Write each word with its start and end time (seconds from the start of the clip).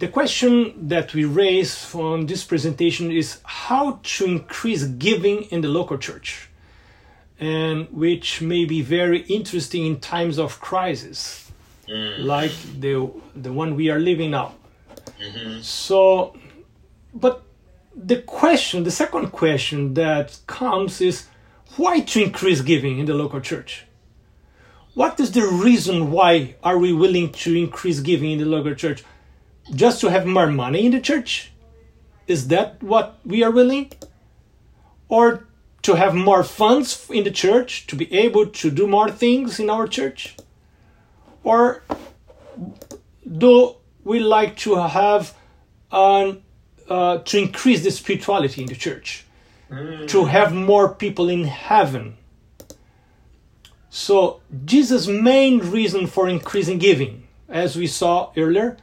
The 0.00 0.08
question 0.08 0.88
that 0.88 1.12
we 1.12 1.26
raise 1.26 1.84
from 1.84 2.26
this 2.26 2.42
presentation 2.42 3.12
is 3.12 3.38
how 3.44 4.00
to 4.02 4.24
increase 4.24 4.84
giving 4.84 5.42
in 5.52 5.60
the 5.60 5.68
local 5.68 5.98
church, 5.98 6.48
and 7.38 7.86
which 7.90 8.40
may 8.40 8.64
be 8.64 8.80
very 8.80 9.20
interesting 9.24 9.84
in 9.84 10.00
times 10.00 10.38
of 10.38 10.58
crisis, 10.58 11.52
mm. 11.86 12.24
like 12.24 12.52
the 12.80 13.10
the 13.36 13.52
one 13.52 13.76
we 13.76 13.90
are 13.90 13.98
living 13.98 14.30
now. 14.30 14.54
Mm-hmm. 15.20 15.60
So, 15.60 16.34
but 17.12 17.42
the 17.94 18.22
question, 18.22 18.84
the 18.84 18.90
second 18.90 19.32
question 19.32 19.92
that 19.94 20.38
comes 20.46 21.02
is 21.02 21.26
why 21.76 22.00
to 22.00 22.22
increase 22.22 22.62
giving 22.62 23.00
in 23.00 23.04
the 23.04 23.12
local 23.12 23.42
church? 23.42 23.84
What 24.94 25.20
is 25.20 25.32
the 25.32 25.46
reason 25.46 26.10
why 26.10 26.56
are 26.62 26.78
we 26.78 26.90
willing 26.94 27.32
to 27.44 27.54
increase 27.54 28.00
giving 28.00 28.30
in 28.30 28.38
the 28.38 28.46
local 28.46 28.74
church? 28.74 29.04
Just 29.74 30.00
to 30.00 30.10
have 30.10 30.26
more 30.26 30.48
money 30.48 30.86
in 30.86 30.92
the 30.92 31.00
church? 31.00 31.52
Is 32.26 32.48
that 32.48 32.82
what 32.82 33.18
we 33.24 33.42
are 33.42 33.50
willing? 33.50 33.92
Or 35.08 35.46
to 35.82 35.94
have 35.94 36.14
more 36.14 36.44
funds 36.44 37.08
in 37.10 37.24
the 37.24 37.30
church 37.30 37.86
to 37.86 37.96
be 37.96 38.12
able 38.12 38.46
to 38.46 38.70
do 38.70 38.86
more 38.86 39.10
things 39.10 39.58
in 39.58 39.70
our 39.70 39.86
church? 39.88 40.36
Or 41.42 41.82
do 43.26 43.76
we 44.04 44.20
like 44.20 44.56
to 44.58 44.76
have 44.76 45.34
an, 45.90 46.42
uh, 46.88 47.18
to 47.18 47.38
increase 47.38 47.82
the 47.82 47.90
spirituality 47.90 48.62
in 48.62 48.68
the 48.68 48.74
church? 48.74 49.24
Mm. 49.70 50.08
To 50.08 50.24
have 50.24 50.52
more 50.52 50.94
people 50.94 51.28
in 51.28 51.44
heaven? 51.44 52.16
So, 53.88 54.40
Jesus' 54.64 55.06
main 55.06 55.58
reason 55.58 56.06
for 56.06 56.28
increasing 56.28 56.78
giving, 56.78 57.26
as 57.48 57.76
we 57.76 57.86
saw 57.86 58.30
earlier, 58.36 58.76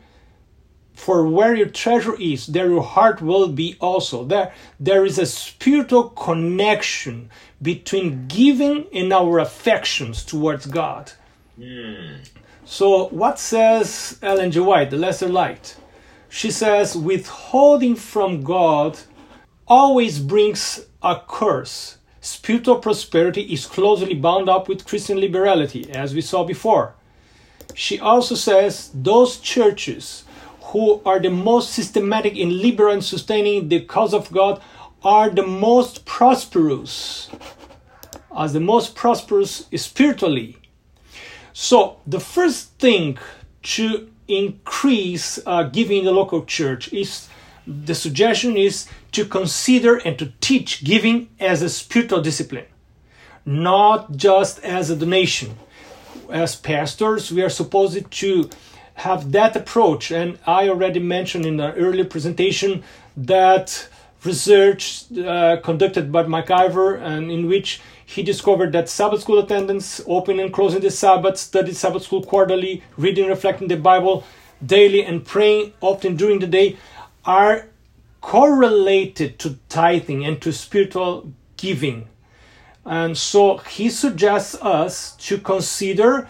for 0.98 1.28
where 1.28 1.54
your 1.54 1.70
treasure 1.70 2.20
is, 2.20 2.48
there 2.48 2.70
your 2.70 2.82
heart 2.82 3.22
will 3.22 3.48
be 3.50 3.78
also. 3.80 4.26
There, 4.26 4.52
there 4.80 5.06
is 5.06 5.20
a 5.20 5.28
spiritual 5.28 6.10
connection 6.10 7.30
between 7.62 8.28
giving 8.28 8.88
and 8.92 9.14
our 9.14 9.38
affections 9.38 10.26
towards 10.26 10.66
God. 10.66 11.12
Mm. 11.60 12.28
So, 12.66 13.10
what 13.10 13.38
says 13.38 14.18
Ellen 14.24 14.52
G. 14.52 14.60
White, 14.60 14.90
the 14.90 14.98
lesser 14.98 15.30
light? 15.30 15.78
She 16.30 16.50
says, 16.50 16.98
withholding 16.98 17.96
from 17.96 18.42
God 18.42 18.98
always 19.68 20.18
brings 20.18 20.88
a 21.04 21.22
curse 21.28 21.98
spiritual 22.22 22.80
prosperity 22.80 23.42
is 23.54 23.68
closely 23.68 24.16
bound 24.16 24.50
up 24.50 24.68
with 24.68 24.86
Christian 24.86 25.20
liberality, 25.20 25.90
as 25.92 26.14
we 26.14 26.22
saw 26.22 26.44
before. 26.44 26.96
She 27.74 28.00
also 28.00 28.36
says 28.36 28.92
those 28.94 29.38
churches 29.38 30.26
who 30.68 31.02
are 31.06 31.20
the 31.20 31.30
most 31.30 31.72
systematic 31.72 32.36
in 32.36 32.62
liberal 32.62 32.94
and 32.94 33.04
sustaining 33.04 33.70
the 33.70 33.80
cause 33.82 34.14
of 34.14 34.32
God 34.32 34.62
are 35.04 35.30
the 35.30 35.46
most 35.46 36.06
prosperous, 36.06 37.30
as 38.38 38.54
the 38.54 38.60
most 38.60 38.96
prosperous 38.96 39.68
spiritually. 39.76 40.58
So, 41.54 42.02
the 42.06 42.20
first 42.20 42.72
thing 42.80 43.18
to 43.64 44.10
increase 44.28 45.40
uh, 45.46 45.64
giving 45.64 46.00
in 46.00 46.06
the 46.06 46.12
local 46.12 46.44
church 46.44 46.92
is 46.92 47.30
the 47.66 47.96
suggestion 47.96 48.58
is 48.58 48.88
to 49.14 49.26
consider 49.26 49.98
and 49.98 50.20
to 50.20 50.34
teach 50.42 50.84
giving 50.84 51.30
as 51.40 51.62
a 51.62 51.70
spiritual 51.70 52.22
discipline, 52.22 52.66
not 53.46 54.16
just 54.18 54.60
as 54.64 54.90
a 54.90 54.96
donation. 54.96 55.58
As 56.30 56.58
pastors, 56.58 57.32
we 57.32 57.42
are 57.42 57.50
supposed 57.50 58.12
to 58.12 58.50
have 58.98 59.32
that 59.32 59.56
approach, 59.56 60.12
and 60.12 60.40
I 60.48 60.70
already 60.70 61.00
mentioned 61.00 61.46
in 61.46 61.58
the 61.58 61.72
earlier 61.74 62.06
presentation 62.06 62.84
that 63.16 63.88
research 64.24 65.06
uh, 65.14 65.58
conducted 65.64 66.12
by 66.12 66.24
McIver 66.24 67.00
and 67.00 67.32
in 67.32 67.48
which 67.48 67.80
he 68.06 68.24
discovered 68.24 68.72
that 68.72 68.90
Sabbath 68.90 69.22
school 69.22 69.38
attendance, 69.38 70.02
opening 70.08 70.42
and 70.42 70.54
closing 70.54 70.82
the 70.82 70.90
Sabbath, 70.90 71.38
studied 71.38 71.76
Sabbath 71.76 72.04
school 72.04 72.24
quarterly, 72.24 72.82
reading, 72.98 73.28
reflecting 73.28 73.68
the 73.68 73.78
Bible 73.78 74.24
daily, 74.66 75.04
and 75.04 75.24
praying 75.24 75.74
often 75.80 76.16
during 76.16 76.40
the 76.40 76.48
day 76.48 76.78
are 77.24 77.68
correlated 78.22 79.38
to 79.38 79.60
tithing 79.70 80.26
and 80.26 80.42
to 80.42 80.52
spiritual 80.52 81.32
giving. 81.56 82.08
And 82.84 83.16
so 83.16 83.58
he 83.58 83.90
suggests 83.90 84.56
us 84.56 85.16
to 85.28 85.38
consider 85.38 86.28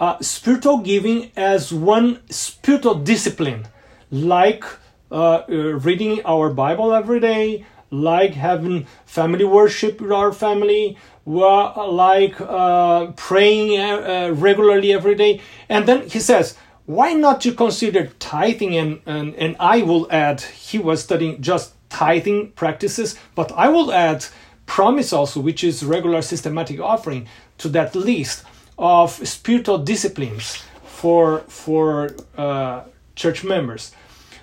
uh, 0.00 0.20
spiritual 0.20 0.78
giving 0.78 1.30
as 1.36 1.72
one 1.72 2.20
spiritual 2.30 2.94
discipline, 2.94 3.66
like 4.10 4.64
uh, 5.10 5.42
uh, 5.48 5.54
reading 5.78 6.20
our 6.24 6.50
Bible 6.50 6.92
every 6.92 7.20
day, 7.20 7.64
like 7.90 8.34
having 8.34 8.86
family 9.06 9.44
worship 9.44 10.00
with 10.00 10.12
our 10.12 10.32
family, 10.32 10.96
like 11.26 12.40
uh, 12.40 13.06
praying 13.16 13.80
uh, 13.80 14.32
regularly 14.34 14.92
every 14.92 15.14
day. 15.14 15.40
And 15.68 15.86
then 15.86 16.08
he 16.08 16.20
says, 16.20 16.56
why 16.86 17.12
not 17.12 17.40
to 17.42 17.52
consider 17.52 18.06
tithing 18.18 18.76
and, 18.76 19.00
and, 19.04 19.34
and 19.34 19.56
I 19.60 19.82
will 19.82 20.10
add, 20.10 20.40
he 20.40 20.78
was 20.78 21.02
studying 21.02 21.42
just 21.42 21.74
tithing 21.90 22.52
practices, 22.52 23.18
but 23.34 23.52
I 23.52 23.68
will 23.68 23.92
add 23.92 24.24
promise 24.66 25.12
also, 25.12 25.40
which 25.40 25.64
is 25.64 25.84
regular 25.84 26.22
systematic 26.22 26.80
offering 26.80 27.26
to 27.58 27.68
that 27.70 27.94
list 27.94 28.44
of 28.78 29.10
spiritual 29.26 29.78
disciplines 29.78 30.62
for, 30.84 31.40
for 31.48 32.14
uh, 32.36 32.82
church 33.16 33.44
members. 33.44 33.92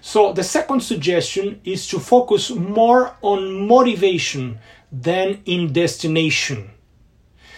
So 0.01 0.33
the 0.33 0.43
second 0.43 0.81
suggestion 0.81 1.61
is 1.63 1.87
to 1.87 1.99
focus 1.99 2.51
more 2.51 3.15
on 3.21 3.67
motivation 3.67 4.59
than 4.91 5.41
in 5.45 5.73
destination. 5.73 6.69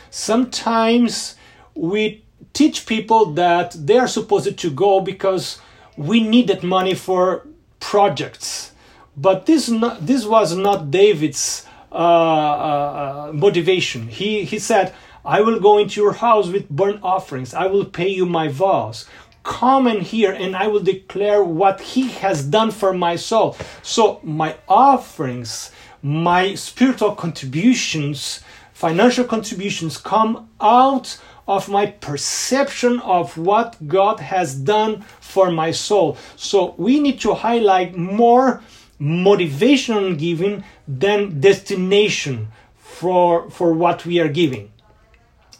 Sometimes 0.10 1.36
we 1.76 2.24
teach 2.54 2.86
people 2.86 3.26
that 3.34 3.76
they 3.78 3.98
are 3.98 4.08
supposed 4.08 4.58
to 4.58 4.70
go 4.70 5.02
because 5.02 5.60
we 5.98 6.22
need 6.22 6.48
that 6.48 6.64
money 6.64 6.94
for 6.94 7.46
projects. 7.80 8.72
But 9.16 9.46
this, 9.46 9.68
not, 9.70 10.06
this 10.06 10.26
was 10.26 10.56
not 10.56 10.90
David's 10.90 11.66
uh, 11.92 11.96
uh, 11.96 13.32
motivation. 13.34 14.08
He, 14.08 14.44
he 14.46 14.60
said, 14.60 14.94
I 15.28 15.42
will 15.42 15.60
go 15.60 15.78
into 15.78 16.00
your 16.00 16.14
house 16.14 16.48
with 16.48 16.70
burnt 16.70 17.04
offerings, 17.04 17.54
I 17.54 17.68
will 17.68 17.84
pay 17.84 18.08
you 18.08 18.26
my 18.26 18.48
vows. 18.48 19.06
Come 19.44 19.86
and 19.86 20.02
hear, 20.02 20.32
and 20.32 20.56
I 20.56 20.68
will 20.68 20.80
declare 20.80 21.44
what 21.44 21.82
he 21.82 22.08
has 22.24 22.46
done 22.46 22.72
for 22.72 22.94
my 22.94 23.18
soul. 23.18 23.58
So, 23.82 24.22
my 24.24 24.56
offerings, 24.70 25.72
my 26.02 26.56
spiritual 26.56 27.14
contributions, 27.14 28.42
financial 28.72 29.26
contributions 29.26 29.98
come 29.98 30.50
out 30.62 31.20
of 31.46 31.68
my 31.68 31.88
perception 31.88 33.02
of 33.02 33.38
what 33.38 33.76
God 33.86 34.22
has 34.22 34.56
done 34.56 35.02
for 35.20 35.52
my 35.52 35.72
soul. 35.72 36.18
So 36.38 36.74
we 36.78 37.00
need 37.00 37.20
to 37.22 37.34
highlight 37.34 37.98
more 37.98 38.62
motivation 39.00 39.96
on 39.96 40.18
giving 40.18 40.64
than 40.88 41.40
destination 41.40 42.50
for, 42.78 43.50
for 43.50 43.74
what 43.74 44.06
we 44.06 44.20
are 44.20 44.30
giving. 44.30 44.72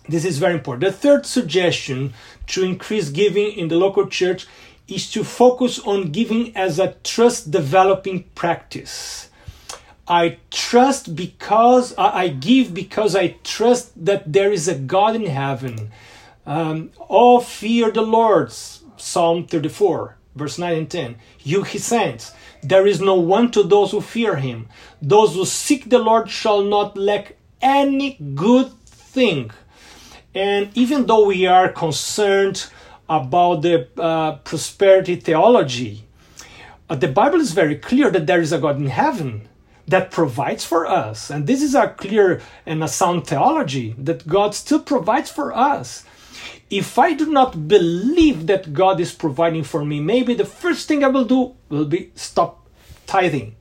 This 0.10 0.26
is 0.26 0.38
very 0.38 0.54
important. 0.54 0.82
The 0.82 0.98
third 0.98 1.26
suggestion 1.26 2.14
to 2.48 2.64
increase 2.64 3.10
giving 3.10 3.52
in 3.52 3.68
the 3.68 3.78
local 3.78 4.08
church 4.08 4.48
is 4.88 5.12
to 5.12 5.24
focus 5.24 5.80
on 5.80 6.12
giving 6.12 6.56
as 6.56 6.80
a 6.80 6.94
trust 7.04 7.52
developing 7.52 8.24
practice. 8.36 9.30
I 10.08 10.38
trust 10.50 11.16
because 11.16 11.94
I 11.98 12.30
give 12.30 12.74
because 12.74 13.16
I 13.16 13.36
trust 13.44 14.06
that 14.06 14.32
there 14.32 14.54
is 14.54 14.70
a 14.70 14.76
God 14.76 15.16
in 15.16 15.26
heaven. 15.26 15.92
Um, 16.46 16.92
all 17.10 17.42
fear 17.42 17.92
the 17.92 18.04
Lord, 18.04 18.54
Psalm 18.96 19.46
34, 19.46 20.16
verse 20.34 20.58
9 20.58 20.78
and 20.78 20.90
10. 20.90 21.16
You, 21.44 21.64
he 21.64 21.78
saints, 21.78 22.32
there 22.64 22.88
is 22.88 23.02
no 23.02 23.16
one 23.16 23.52
to 23.52 23.64
those 23.64 23.92
who 23.92 24.00
fear 24.00 24.38
him. 24.38 24.70
Those 25.02 25.36
who 25.36 25.44
seek 25.44 25.90
the 25.90 26.00
Lord 26.00 26.30
shall 26.30 26.64
not 26.64 26.98
lack 26.98 27.36
any 27.62 28.14
good 28.14 28.72
thing. 28.86 29.52
And 30.38 30.70
even 30.76 31.08
though 31.08 31.26
we 31.26 31.48
are 31.48 31.68
concerned 31.68 32.68
about 33.10 33.64
the 33.64 33.88
uh, 33.98 34.36
prosperity 34.46 35.16
theology, 35.16 36.04
uh, 36.88 36.94
the 36.94 37.08
Bible 37.08 37.42
is 37.42 37.54
very 37.54 37.76
clear 37.76 38.12
that 38.12 38.28
there 38.28 38.40
is 38.40 38.54
a 38.54 38.60
God 38.60 38.78
in 38.78 38.86
heaven 38.86 39.50
that 39.88 40.12
provides 40.12 40.64
for 40.64 40.86
us. 40.86 41.32
And 41.32 41.48
this 41.48 41.64
is 41.64 41.74
a 41.74 41.88
clear 41.88 42.40
and 42.68 42.84
a 42.84 42.88
sound 42.88 43.26
theology 43.26 43.96
that 43.98 44.28
God 44.28 44.54
still 44.54 44.80
provides 44.80 45.32
for 45.32 45.58
us. 45.58 46.06
If 46.70 47.00
I 47.00 47.14
do 47.14 47.32
not 47.32 47.68
believe 47.68 48.46
that 48.46 48.76
God 48.76 49.00
is 49.00 49.16
providing 49.16 49.64
for 49.64 49.84
me, 49.84 50.00
maybe 50.00 50.36
the 50.36 50.46
first 50.46 50.88
thing 50.88 51.04
I 51.04 51.08
will 51.08 51.26
do 51.26 51.56
will 51.70 51.86
be 51.86 52.12
stop 52.14 52.64
tithing. 53.08 53.56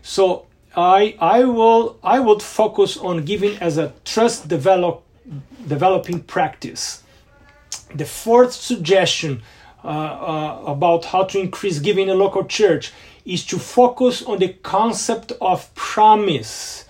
So 0.00 0.46
I 0.74 1.16
I 1.20 1.44
will 1.44 1.98
I 2.02 2.18
would 2.18 2.40
focus 2.40 2.96
on 2.96 3.26
giving 3.26 3.58
as 3.58 3.76
a 3.76 3.92
trust 4.06 4.48
develop 4.48 5.04
developing 5.68 6.20
practice. 6.20 7.02
The 7.94 8.04
fourth 8.04 8.52
suggestion 8.52 9.42
uh, 9.84 9.88
uh, 9.88 10.62
about 10.66 11.04
how 11.06 11.24
to 11.24 11.38
increase 11.38 11.78
giving 11.78 12.08
in 12.08 12.10
a 12.10 12.14
local 12.14 12.44
church 12.44 12.92
is 13.24 13.44
to 13.46 13.58
focus 13.58 14.22
on 14.22 14.38
the 14.38 14.48
concept 14.62 15.32
of 15.40 15.72
promise. 15.74 16.84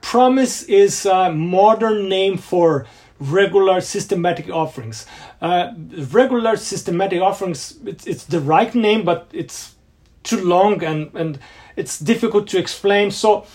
Promise 0.00 0.62
is 0.64 1.06
a 1.06 1.32
modern 1.32 2.08
name 2.08 2.36
for 2.36 2.86
regular 3.18 3.80
systematic 3.80 4.48
offerings. 4.50 5.06
Uh, 5.40 5.72
regular 6.10 6.56
systematic 6.56 7.20
offerings, 7.20 7.78
it's, 7.84 8.06
it's 8.06 8.24
the 8.24 8.40
right 8.40 8.74
name, 8.74 9.04
but 9.04 9.28
it's 9.32 9.74
too 10.22 10.42
long 10.42 10.82
and, 10.82 11.10
and 11.14 11.38
it's 11.76 11.98
difficult 11.98 12.46
to 12.48 12.58
explain. 12.58 13.10
So 13.10 13.46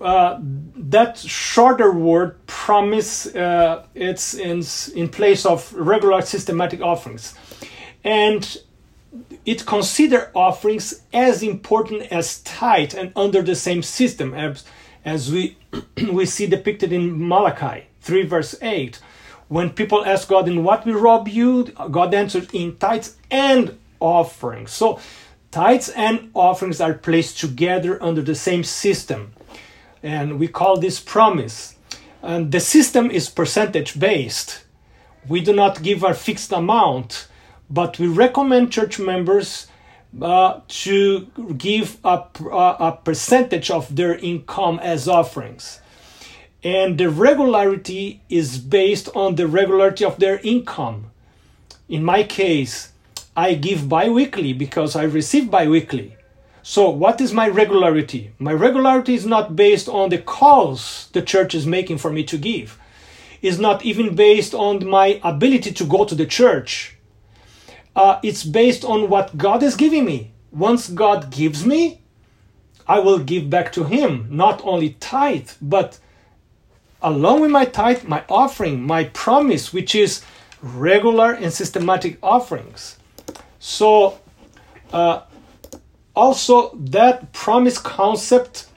uh, 0.00 0.38
that 0.40 1.18
shorter 1.18 1.92
word 1.92 2.44
promise 2.46 3.26
uh, 3.34 3.86
it's 3.94 4.34
in, 4.34 4.62
in 4.94 5.08
place 5.08 5.46
of 5.46 5.72
regular 5.74 6.22
systematic 6.22 6.80
offerings. 6.80 7.34
And 8.02 8.56
it 9.44 9.66
consider 9.66 10.30
offerings 10.34 11.02
as 11.12 11.42
important 11.42 12.02
as 12.10 12.40
tithe 12.40 12.94
and 12.94 13.12
under 13.14 13.42
the 13.42 13.54
same 13.54 13.82
system 13.82 14.34
as, 14.34 14.64
as 15.04 15.30
we 15.30 15.56
we 16.12 16.26
see 16.26 16.46
depicted 16.46 16.92
in 16.92 17.28
Malachi 17.28 17.86
3 18.00 18.22
verse 18.24 18.54
8 18.60 18.98
when 19.48 19.70
people 19.70 20.04
ask 20.04 20.28
God 20.28 20.48
in 20.48 20.64
what 20.64 20.86
we 20.86 20.92
rob 20.92 21.28
you? 21.28 21.64
God 21.90 22.14
answered 22.14 22.48
in 22.52 22.76
tithes 22.76 23.16
and 23.30 23.78
offerings. 24.00 24.72
So 24.72 24.98
tithes 25.50 25.90
and 25.90 26.30
offerings 26.34 26.80
are 26.80 26.94
placed 26.94 27.38
together 27.38 28.02
under 28.02 28.22
the 28.22 28.34
same 28.34 28.64
system 28.64 29.33
and 30.04 30.38
we 30.38 30.46
call 30.46 30.78
this 30.78 31.00
promise 31.00 31.74
and 32.22 32.52
the 32.52 32.60
system 32.60 33.10
is 33.10 33.28
percentage 33.28 33.98
based 33.98 34.62
we 35.26 35.40
do 35.40 35.52
not 35.52 35.82
give 35.82 36.04
a 36.04 36.14
fixed 36.14 36.52
amount 36.52 37.26
but 37.68 37.98
we 37.98 38.06
recommend 38.06 38.70
church 38.70 39.00
members 39.00 39.66
uh, 40.20 40.60
to 40.68 41.26
give 41.56 41.98
a, 42.04 42.22
a 42.50 42.98
percentage 43.04 43.70
of 43.70 43.94
their 43.94 44.14
income 44.16 44.78
as 44.80 45.08
offerings. 45.08 45.80
And 46.62 46.98
the 46.98 47.10
regularity 47.10 48.22
is 48.28 48.58
based 48.58 49.08
on 49.14 49.34
the 49.34 49.46
regularity 49.46 50.04
of 50.04 50.18
their 50.18 50.38
income. 50.38 51.10
In 51.88 52.04
my 52.04 52.22
case, 52.22 52.92
I 53.36 53.54
give 53.54 53.88
bi 53.88 54.08
weekly 54.08 54.52
because 54.52 54.96
I 54.96 55.02
receive 55.02 55.50
bi 55.50 55.68
weekly. 55.68 56.16
So, 56.64 56.90
what 56.90 57.20
is 57.20 57.32
my 57.32 57.46
regularity? 57.46 58.32
My 58.40 58.52
regularity 58.52 59.14
is 59.14 59.26
not 59.26 59.54
based 59.54 59.88
on 59.88 60.08
the 60.08 60.18
calls 60.18 61.08
the 61.12 61.22
church 61.22 61.54
is 61.54 61.66
making 61.66 61.98
for 61.98 62.10
me 62.10 62.24
to 62.24 62.36
give, 62.36 62.76
it's 63.42 63.58
not 63.58 63.84
even 63.84 64.16
based 64.16 64.54
on 64.54 64.84
my 64.84 65.20
ability 65.22 65.70
to 65.70 65.84
go 65.84 66.04
to 66.04 66.16
the 66.16 66.26
church 66.26 66.94
uh, 67.96 68.18
it's 68.22 68.44
based 68.44 68.84
on 68.84 69.08
what 69.08 69.36
God 69.36 69.62
is 69.62 69.76
giving 69.76 70.04
me. 70.04 70.32
Once 70.50 70.88
God 70.88 71.30
gives 71.30 71.64
me, 71.64 72.00
I 72.86 72.98
will 72.98 73.18
give 73.18 73.48
back 73.48 73.72
to 73.72 73.84
Him, 73.84 74.26
not 74.30 74.60
only 74.64 74.90
tithe, 75.00 75.50
but 75.62 75.98
along 77.02 77.40
with 77.40 77.50
my 77.50 77.64
tithe, 77.64 78.04
my 78.04 78.24
offering, 78.28 78.82
my 78.82 79.04
promise, 79.04 79.72
which 79.72 79.94
is 79.94 80.24
regular 80.62 81.32
and 81.32 81.52
systematic 81.52 82.18
offerings. 82.22 82.98
So, 83.58 84.18
uh, 84.92 85.22
also, 86.14 86.74
that 86.76 87.32
promise 87.32 87.78
concept 87.78 88.68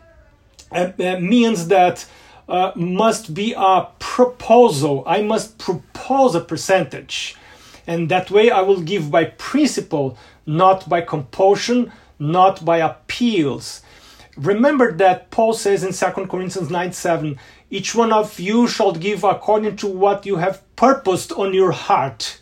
uh, 0.72 0.92
uh 1.00 1.19
means 1.19 1.68
that 1.68 2.06
uh, 2.50 2.72
must 2.75 3.34
be 3.34 3.54
a 3.57 3.88
proposal. 4.00 5.04
I 5.06 5.22
must 5.22 5.57
propose 5.57 6.36
a 6.36 6.42
percentage 6.42 7.36
and 7.88 8.10
that 8.10 8.30
way 8.30 8.51
I 8.51 8.62
will 8.62 8.81
give 8.81 9.10
by 9.10 9.24
principle, 9.25 10.18
not 10.45 10.88
by 10.88 11.01
compulsion, 11.01 11.92
not 12.19 12.63
by 12.66 12.80
appeals. 12.80 13.81
Remember 14.36 14.92
that 14.92 15.31
Paul 15.31 15.54
says 15.54 15.83
in 15.83 15.94
2 15.94 16.28
Corinthians 16.28 16.69
9 16.69 16.92
7, 16.92 17.40
each 17.72 17.95
one 17.95 18.12
of 18.12 18.40
you 18.40 18.68
shall 18.68 18.92
give 18.92 19.24
according 19.24 19.78
to 19.78 19.88
what 19.88 20.25
you 20.25 20.36
have 20.36 20.62
purposed 20.75 21.31
on 21.31 21.54
your 21.54 21.72
heart. 21.72 22.40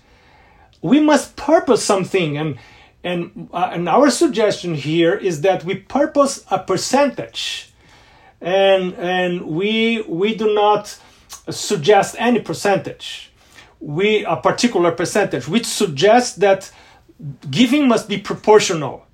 We 0.81 0.99
must 0.99 1.35
purpose 1.35 1.83
something, 1.83 2.37
and 2.37 2.57
and, 3.05 3.49
uh, 3.53 3.69
and 3.71 3.87
our 3.87 4.09
suggestion 4.09 4.73
here 4.73 5.13
is 5.13 5.41
that 5.41 5.63
we 5.63 5.75
purpose 5.75 6.43
a 6.49 6.57
percentage, 6.57 7.71
and 8.41 8.93
and 8.95 9.45
we 9.45 10.01
we 10.07 10.33
do 10.35 10.53
not 10.55 10.99
suggest 11.49 12.15
any 12.17 12.39
percentage. 12.39 13.31
We 13.79 14.25
a 14.25 14.37
particular 14.37 14.91
percentage, 14.91 15.47
which 15.47 15.67
suggests 15.67 16.35
that 16.37 16.71
giving 17.51 17.87
must 17.87 18.09
be 18.09 18.17
proportional, 18.17 19.05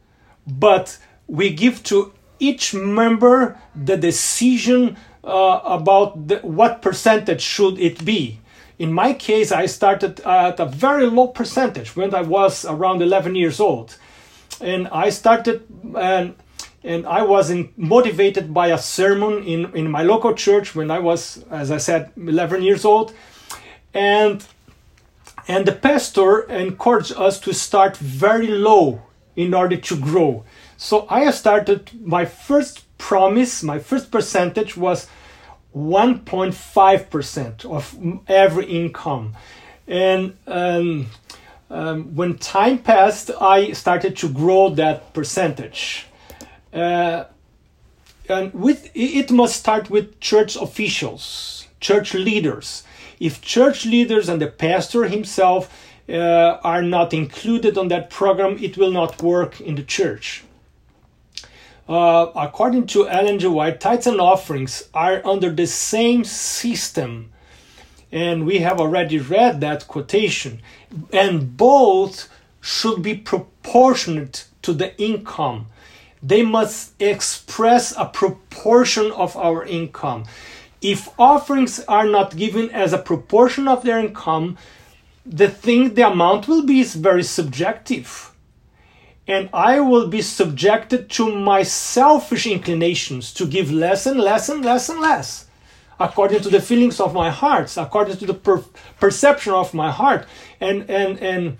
but 0.47 0.97
we 1.27 1.49
give 1.49 1.83
to 1.83 2.13
each 2.39 2.73
member 2.73 3.59
the 3.75 3.97
decision 3.97 4.97
uh, 5.23 5.59
about 5.63 6.27
the, 6.27 6.37
what 6.37 6.81
percentage 6.81 7.41
should 7.41 7.77
it 7.77 8.03
be. 8.05 8.39
In 8.81 8.91
my 8.91 9.13
case, 9.13 9.51
I 9.51 9.67
started 9.67 10.21
at 10.21 10.59
a 10.59 10.65
very 10.65 11.05
low 11.05 11.27
percentage 11.27 11.95
when 11.95 12.15
I 12.15 12.23
was 12.23 12.65
around 12.65 13.03
11 13.03 13.35
years 13.35 13.59
old, 13.59 13.95
and 14.59 14.87
I 14.87 15.11
started 15.11 15.61
and 15.95 16.33
and 16.83 17.05
I 17.05 17.21
was 17.21 17.51
in, 17.51 17.69
motivated 17.77 18.55
by 18.55 18.69
a 18.69 18.79
sermon 18.79 19.43
in 19.43 19.71
in 19.75 19.91
my 19.91 20.01
local 20.01 20.33
church 20.33 20.73
when 20.73 20.89
I 20.89 20.97
was, 20.97 21.45
as 21.51 21.69
I 21.69 21.77
said, 21.77 22.11
11 22.17 22.63
years 22.63 22.83
old, 22.83 23.13
and 23.93 24.43
and 25.47 25.67
the 25.67 25.73
pastor 25.73 26.41
encouraged 26.49 27.13
us 27.15 27.39
to 27.41 27.53
start 27.53 27.97
very 27.97 28.47
low 28.47 29.01
in 29.35 29.53
order 29.53 29.77
to 29.77 29.95
grow. 29.95 30.43
So 30.77 31.05
I 31.07 31.29
started 31.29 31.91
my 32.03 32.25
first 32.25 32.81
promise, 32.97 33.61
my 33.61 33.77
first 33.77 34.09
percentage 34.09 34.75
was 34.75 35.07
1.5% 35.75 37.65
of 37.65 37.97
every 38.27 38.65
income. 38.65 39.35
And 39.87 40.37
um, 40.47 41.07
um, 41.69 42.15
when 42.15 42.37
time 42.37 42.79
passed, 42.79 43.31
I 43.39 43.71
started 43.71 44.17
to 44.17 44.29
grow 44.29 44.69
that 44.71 45.13
percentage. 45.13 46.07
Uh, 46.73 47.25
and 48.29 48.53
with 48.53 48.89
it 48.93 49.31
must 49.31 49.57
start 49.57 49.89
with 49.89 50.19
church 50.19 50.55
officials, 50.55 51.67
church 51.79 52.13
leaders 52.13 52.83
if 53.21 53.39
church 53.39 53.85
leaders 53.85 54.27
and 54.27 54.41
the 54.41 54.47
pastor 54.47 55.03
himself 55.07 55.71
uh, 56.09 56.57
are 56.63 56.81
not 56.81 57.13
included 57.13 57.77
on 57.77 57.87
that 57.89 58.09
program, 58.09 58.57
it 58.59 58.77
will 58.77 58.91
not 58.91 59.21
work 59.21 59.61
in 59.61 59.75
the 59.75 59.83
church. 59.83 60.43
Uh, 61.91 62.31
according 62.37 62.87
to 62.87 63.05
Ellen 63.09 63.37
G. 63.37 63.47
White, 63.47 63.81
tithes 63.81 64.07
and 64.07 64.21
offerings 64.21 64.87
are 64.93 65.21
under 65.27 65.49
the 65.51 65.67
same 65.67 66.23
system. 66.23 67.33
And 68.13 68.45
we 68.45 68.59
have 68.59 68.79
already 68.79 69.19
read 69.19 69.59
that 69.59 69.89
quotation. 69.89 70.61
And 71.11 71.57
both 71.57 72.29
should 72.61 73.03
be 73.03 73.15
proportionate 73.15 74.45
to 74.61 74.71
the 74.71 74.97
income. 75.01 75.65
They 76.23 76.43
must 76.43 76.93
express 77.01 77.93
a 77.97 78.05
proportion 78.05 79.11
of 79.11 79.35
our 79.35 79.65
income. 79.65 80.23
If 80.81 81.09
offerings 81.19 81.83
are 81.89 82.07
not 82.07 82.37
given 82.37 82.69
as 82.69 82.93
a 82.93 82.99
proportion 82.99 83.67
of 83.67 83.83
their 83.83 83.99
income, 83.99 84.57
the 85.25 85.49
thing, 85.49 85.95
the 85.95 86.07
amount 86.07 86.47
will 86.47 86.63
be 86.63 86.79
is 86.79 86.95
very 86.95 87.23
subjective. 87.23 88.30
And 89.31 89.49
I 89.53 89.79
will 89.79 90.07
be 90.07 90.21
subjected 90.21 91.09
to 91.11 91.33
my 91.33 91.63
selfish 91.63 92.45
inclinations 92.45 93.33
to 93.35 93.45
give 93.45 93.71
less 93.71 94.05
and 94.05 94.19
less 94.19 94.49
and 94.49 94.65
less 94.65 94.89
and 94.89 94.99
less, 94.99 95.45
according 96.01 96.41
to 96.41 96.49
the 96.49 96.59
feelings 96.59 96.99
of 96.99 97.13
my 97.13 97.29
heart, 97.29 97.77
according 97.77 98.17
to 98.17 98.25
the 98.25 98.33
per- 98.33 98.65
perception 98.99 99.53
of 99.53 99.73
my 99.73 99.89
heart. 99.89 100.25
And, 100.59 100.89
and, 100.89 101.17
and, 101.19 101.57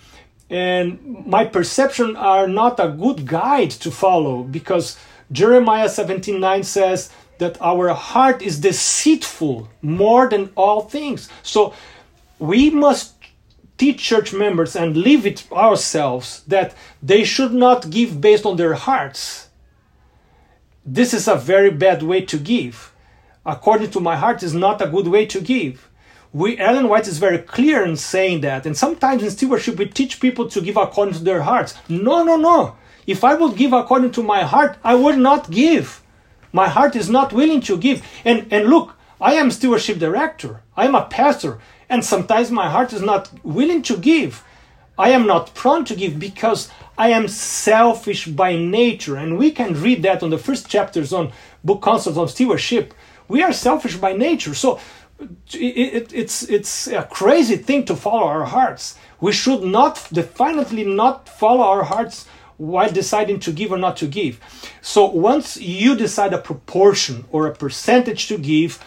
and 0.50 1.26
my 1.26 1.46
perception 1.46 2.18
are 2.18 2.46
not 2.46 2.78
a 2.78 2.90
good 2.90 3.26
guide 3.26 3.72
to 3.84 3.90
follow 3.90 4.44
because 4.44 4.98
Jeremiah 5.32 5.88
17 5.88 6.42
9 6.42 6.64
says, 6.64 7.10
that 7.38 7.60
our 7.60 7.88
heart 7.94 8.42
is 8.44 8.60
deceitful 8.60 9.68
more 9.82 10.30
than 10.30 10.52
all 10.56 10.82
things. 10.82 11.28
So 11.42 11.74
we 12.38 12.70
must 12.70 13.21
teach 13.82 13.98
church 13.98 14.32
members 14.32 14.76
and 14.76 14.96
live 14.96 15.26
it 15.26 15.52
ourselves 15.52 16.44
that 16.48 16.76
they 17.02 17.24
should 17.24 17.52
not 17.52 17.90
give 17.90 18.22
based 18.22 18.46
on 18.46 18.56
their 18.56 18.76
hearts. 18.76 19.50
This 20.86 21.16
is 21.16 21.28
a 21.28 21.36
very 21.36 21.72
bad 21.72 22.04
way 22.04 22.22
to 22.22 22.38
give. 22.38 22.94
According 23.44 23.90
to 23.92 24.00
my 24.00 24.16
heart, 24.16 24.44
is 24.44 24.54
not 24.54 24.84
a 24.84 24.92
good 24.96 25.08
way 25.08 25.26
to 25.26 25.42
give. 25.42 25.90
We 26.32 26.60
Ellen 26.60 26.90
White 26.90 27.08
is 27.08 27.18
very 27.18 27.40
clear 27.40 27.84
in 27.84 27.98
saying 27.98 28.42
that, 28.42 28.68
and 28.68 28.78
sometimes 28.78 29.24
in 29.24 29.32
stewardship 29.32 29.78
we 29.78 29.88
teach 29.88 30.20
people 30.20 30.48
to 30.50 30.62
give 30.62 30.78
according 30.78 31.16
to 31.16 31.24
their 31.24 31.42
hearts. 31.42 31.74
No, 31.90 32.24
no, 32.24 32.36
no. 32.38 32.76
If 33.08 33.24
I 33.24 33.34
would 33.34 33.58
give 33.58 33.74
according 33.74 34.12
to 34.12 34.22
my 34.22 34.44
heart, 34.44 34.78
I 34.84 34.94
would 34.94 35.18
not 35.18 35.50
give. 35.50 36.04
My 36.54 36.68
heart 36.70 36.96
is 36.96 37.10
not 37.10 37.34
willing 37.34 37.62
to 37.62 37.80
give. 37.80 38.06
And, 38.24 38.46
and 38.54 38.70
look, 38.70 38.96
I 39.20 39.34
am 39.34 39.50
stewardship 39.50 39.98
director. 39.98 40.62
I 40.78 40.86
am 40.86 40.94
a 40.94 41.06
pastor. 41.06 41.60
And 41.92 42.06
sometimes 42.06 42.50
my 42.50 42.70
heart 42.70 42.94
is 42.94 43.02
not 43.02 43.30
willing 43.44 43.82
to 43.82 43.98
give. 43.98 44.46
I 44.98 45.10
am 45.10 45.28
not 45.28 45.54
prone 45.54 45.84
to 45.86 45.96
give 45.96 46.18
because 46.18 46.70
I 46.98 47.10
am 47.10 47.28
selfish 47.28 48.28
by 48.28 48.56
nature. 48.56 49.18
And 49.18 49.38
we 49.38 49.52
can 49.52 49.74
read 49.74 50.02
that 50.04 50.24
on 50.24 50.30
the 50.30 50.38
first 50.38 50.70
chapters 50.70 51.12
on 51.12 51.34
book 51.66 51.82
concepts 51.82 52.18
on 52.18 52.30
stewardship. 52.30 52.94
We 53.28 53.44
are 53.44 53.52
selfish 53.52 53.98
by 53.98 54.14
nature. 54.14 54.54
So 54.54 54.80
it, 55.54 55.76
it, 55.98 56.14
it's, 56.14 56.44
it's 56.44 56.88
a 56.88 57.04
crazy 57.04 57.58
thing 57.58 57.84
to 57.86 57.96
follow 57.98 58.26
our 58.26 58.46
hearts. 58.46 58.96
We 59.20 59.34
should 59.34 59.64
not, 59.64 60.08
definitely 60.14 60.86
not 60.86 61.28
follow 61.28 61.64
our 61.64 61.84
hearts 61.84 62.26
while 62.56 62.90
deciding 62.90 63.42
to 63.42 63.52
give 63.52 63.72
or 63.72 63.78
not 63.78 63.98
to 63.98 64.08
give. 64.08 64.40
So 64.82 65.08
once 65.08 65.58
you 65.58 65.98
decide 65.98 66.32
a 66.32 66.38
proportion 66.38 67.26
or 67.32 67.48
a 67.48 67.56
percentage 67.56 68.28
to 68.28 68.38
give, 68.38 68.80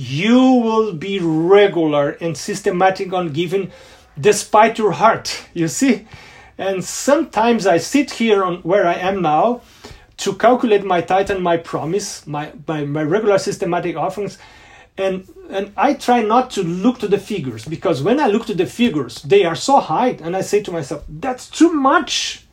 you 0.00 0.40
will 0.40 0.94
be 0.94 1.18
regular 1.20 2.10
and 2.22 2.36
systematic 2.36 3.12
on 3.12 3.32
giving 3.32 3.70
despite 4.18 4.78
your 4.78 4.92
heart. 4.92 5.44
You 5.52 5.68
see? 5.68 6.06
And 6.56 6.82
sometimes 6.82 7.66
I 7.66 7.78
sit 7.78 8.12
here 8.12 8.42
on 8.42 8.56
where 8.62 8.86
I 8.86 8.94
am 8.94 9.20
now 9.20 9.60
to 10.18 10.34
calculate 10.34 10.84
my 10.84 11.00
tithe 11.00 11.30
and 11.30 11.42
my 11.42 11.56
promise, 11.56 12.26
my, 12.26 12.52
my, 12.66 12.84
my 12.84 13.02
regular 13.02 13.38
systematic 13.38 13.96
offerings. 13.96 14.38
And, 14.96 15.28
and 15.50 15.72
I 15.76 15.94
try 15.94 16.22
not 16.22 16.50
to 16.50 16.62
look 16.62 16.98
to 17.00 17.08
the 17.08 17.18
figures 17.18 17.64
because 17.64 18.02
when 18.02 18.20
I 18.20 18.26
look 18.26 18.46
to 18.46 18.54
the 18.54 18.66
figures, 18.66 19.22
they 19.22 19.44
are 19.44 19.54
so 19.54 19.80
high, 19.80 20.10
and 20.22 20.36
I 20.36 20.42
say 20.42 20.62
to 20.62 20.72
myself, 20.72 21.04
that's 21.08 21.48
too 21.48 21.72
much. 21.72 22.44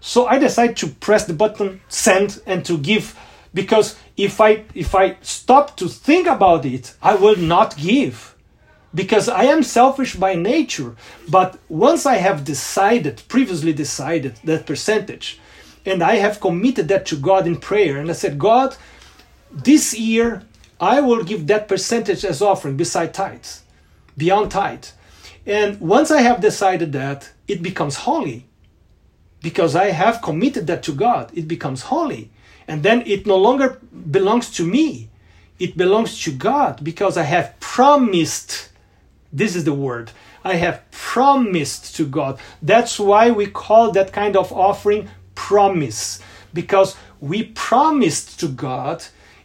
So 0.00 0.26
I 0.26 0.38
decide 0.38 0.76
to 0.78 0.88
press 0.88 1.24
the 1.24 1.34
button 1.34 1.80
send 1.88 2.42
and 2.46 2.64
to 2.64 2.78
give 2.78 3.16
because 3.54 3.96
if 4.16 4.40
I 4.40 4.64
if 4.74 4.94
I 4.94 5.16
stop 5.22 5.76
to 5.76 5.88
think 5.88 6.26
about 6.26 6.64
it, 6.64 6.94
I 7.02 7.14
will 7.14 7.36
not 7.36 7.76
give 7.76 8.34
because 8.94 9.28
I 9.28 9.44
am 9.44 9.62
selfish 9.62 10.14
by 10.14 10.34
nature. 10.34 10.94
But 11.28 11.58
once 11.68 12.06
I 12.06 12.16
have 12.16 12.44
decided, 12.44 13.22
previously 13.28 13.72
decided 13.72 14.36
that 14.44 14.66
percentage, 14.66 15.40
and 15.84 16.02
I 16.02 16.16
have 16.16 16.40
committed 16.40 16.88
that 16.88 17.06
to 17.06 17.16
God 17.16 17.46
in 17.46 17.56
prayer, 17.56 17.98
and 17.98 18.08
I 18.08 18.14
said, 18.14 18.38
God, 18.38 18.76
this 19.50 19.98
year 19.98 20.42
I 20.80 21.00
will 21.00 21.24
give 21.24 21.46
that 21.48 21.68
percentage 21.68 22.24
as 22.24 22.40
offering 22.40 22.76
beside 22.76 23.14
tithes, 23.14 23.62
beyond 24.16 24.52
tithe. 24.52 24.86
And 25.46 25.80
once 25.80 26.10
I 26.10 26.22
have 26.22 26.40
decided 26.40 26.92
that, 26.92 27.32
it 27.46 27.62
becomes 27.62 27.96
holy 27.96 28.46
because 29.42 29.76
I 29.76 29.90
have 29.90 30.22
committed 30.22 30.66
that 30.68 30.82
to 30.84 30.92
God. 30.92 31.30
It 31.34 31.46
becomes 31.46 31.82
holy. 31.82 32.30
And 32.66 32.82
then 32.82 33.02
it 33.06 33.26
no 33.26 33.36
longer 33.36 33.80
belongs 34.10 34.50
to 34.52 34.64
me, 34.64 35.10
it 35.58 35.76
belongs 35.76 36.22
to 36.24 36.32
God 36.32 36.82
because 36.82 37.16
I 37.16 37.22
have 37.22 37.58
promised. 37.60 38.70
This 39.32 39.56
is 39.56 39.64
the 39.64 39.74
word. 39.74 40.12
I 40.44 40.54
have 40.54 40.88
promised 40.90 41.96
to 41.96 42.06
God. 42.06 42.38
That's 42.62 42.98
why 43.00 43.30
we 43.30 43.46
call 43.46 43.92
that 43.92 44.12
kind 44.12 44.36
of 44.36 44.52
offering 44.52 45.08
promise 45.34 46.20
because 46.52 46.96
we 47.20 47.44
promised 47.44 48.38
to 48.40 48.48
God 48.48 49.04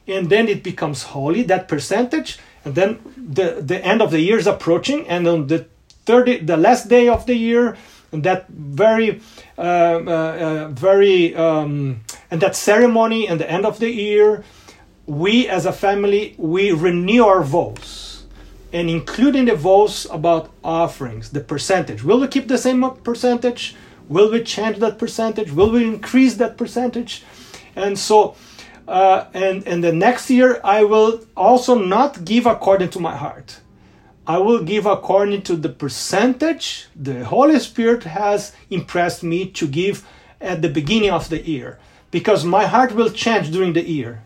and 0.10 0.30
then 0.30 0.48
it 0.48 0.64
becomes 0.64 1.04
holy, 1.04 1.44
that 1.44 1.68
percentage. 1.68 2.40
And 2.66 2.76
then 2.76 3.00
the, 3.16 3.62
the 3.62 3.84
end 3.86 4.02
of 4.02 4.12
the 4.12 4.20
year 4.20 4.38
is 4.38 4.48
approaching, 4.48 5.08
and 5.08 5.28
on 5.28 5.48
the 5.48 5.68
30, 6.06 6.40
the 6.40 6.58
last 6.58 6.90
day 6.90 7.08
of 7.08 7.26
the 7.26 7.36
year, 7.36 7.78
and 8.12 8.24
that 8.24 8.48
very, 8.48 9.22
uh, 9.58 9.62
uh, 9.62 9.66
uh, 9.66 10.68
very 10.70 11.36
um, 11.36 12.02
and 12.32 12.42
that 12.42 12.56
ceremony 12.56 13.28
and 13.28 13.40
the 13.40 13.50
end 13.50 13.66
of 13.66 13.80
the 13.80 13.90
year, 13.90 14.44
we 15.06 15.48
as 15.48 15.66
a 15.66 15.74
family, 15.74 16.36
we 16.38 16.72
renew 16.72 17.26
our 17.26 17.44
vows. 17.44 18.24
And 18.72 18.90
including 18.90 19.46
the 19.46 19.56
vows 19.56 20.06
about 20.12 20.52
offerings, 20.64 21.32
the 21.32 21.40
percentage. 21.40 22.04
Will 22.04 22.20
we 22.20 22.28
keep 22.28 22.48
the 22.48 22.58
same 22.58 22.88
percentage? 23.04 23.76
Will 24.08 24.32
we 24.32 24.44
change 24.44 24.78
that 24.78 25.00
percentage? 25.00 25.52
Will 25.52 25.72
we 25.72 25.84
increase 25.84 26.36
that 26.36 26.56
percentage? 26.56 27.24
And 27.76 27.98
so, 27.98 28.36
uh, 28.88 29.26
and, 29.34 29.68
and 29.68 29.84
the 29.84 29.92
next 29.92 30.30
year, 30.30 30.62
I 30.64 30.84
will 30.84 31.22
also 31.36 31.76
not 31.76 32.26
give 32.26 32.46
according 32.46 32.90
to 32.90 33.00
my 33.00 33.16
heart. 33.16 33.60
I 34.30 34.38
will 34.38 34.62
give 34.64 34.86
according 34.86 35.42
to 35.50 35.56
the 35.56 35.70
percentage 35.70 36.86
the 36.96 37.26
Holy 37.26 37.58
Spirit 37.58 38.04
has 38.04 38.54
impressed 38.70 39.24
me 39.24 39.48
to 39.48 39.68
give 39.68 40.08
at 40.40 40.62
the 40.62 40.70
beginning 40.70 41.10
of 41.10 41.30
the 41.30 41.42
year. 41.42 41.80
Because 42.12 42.46
my 42.46 42.68
heart 42.68 42.94
will 42.94 43.10
change 43.10 43.50
during 43.50 43.74
the 43.74 43.90
year 43.90 44.22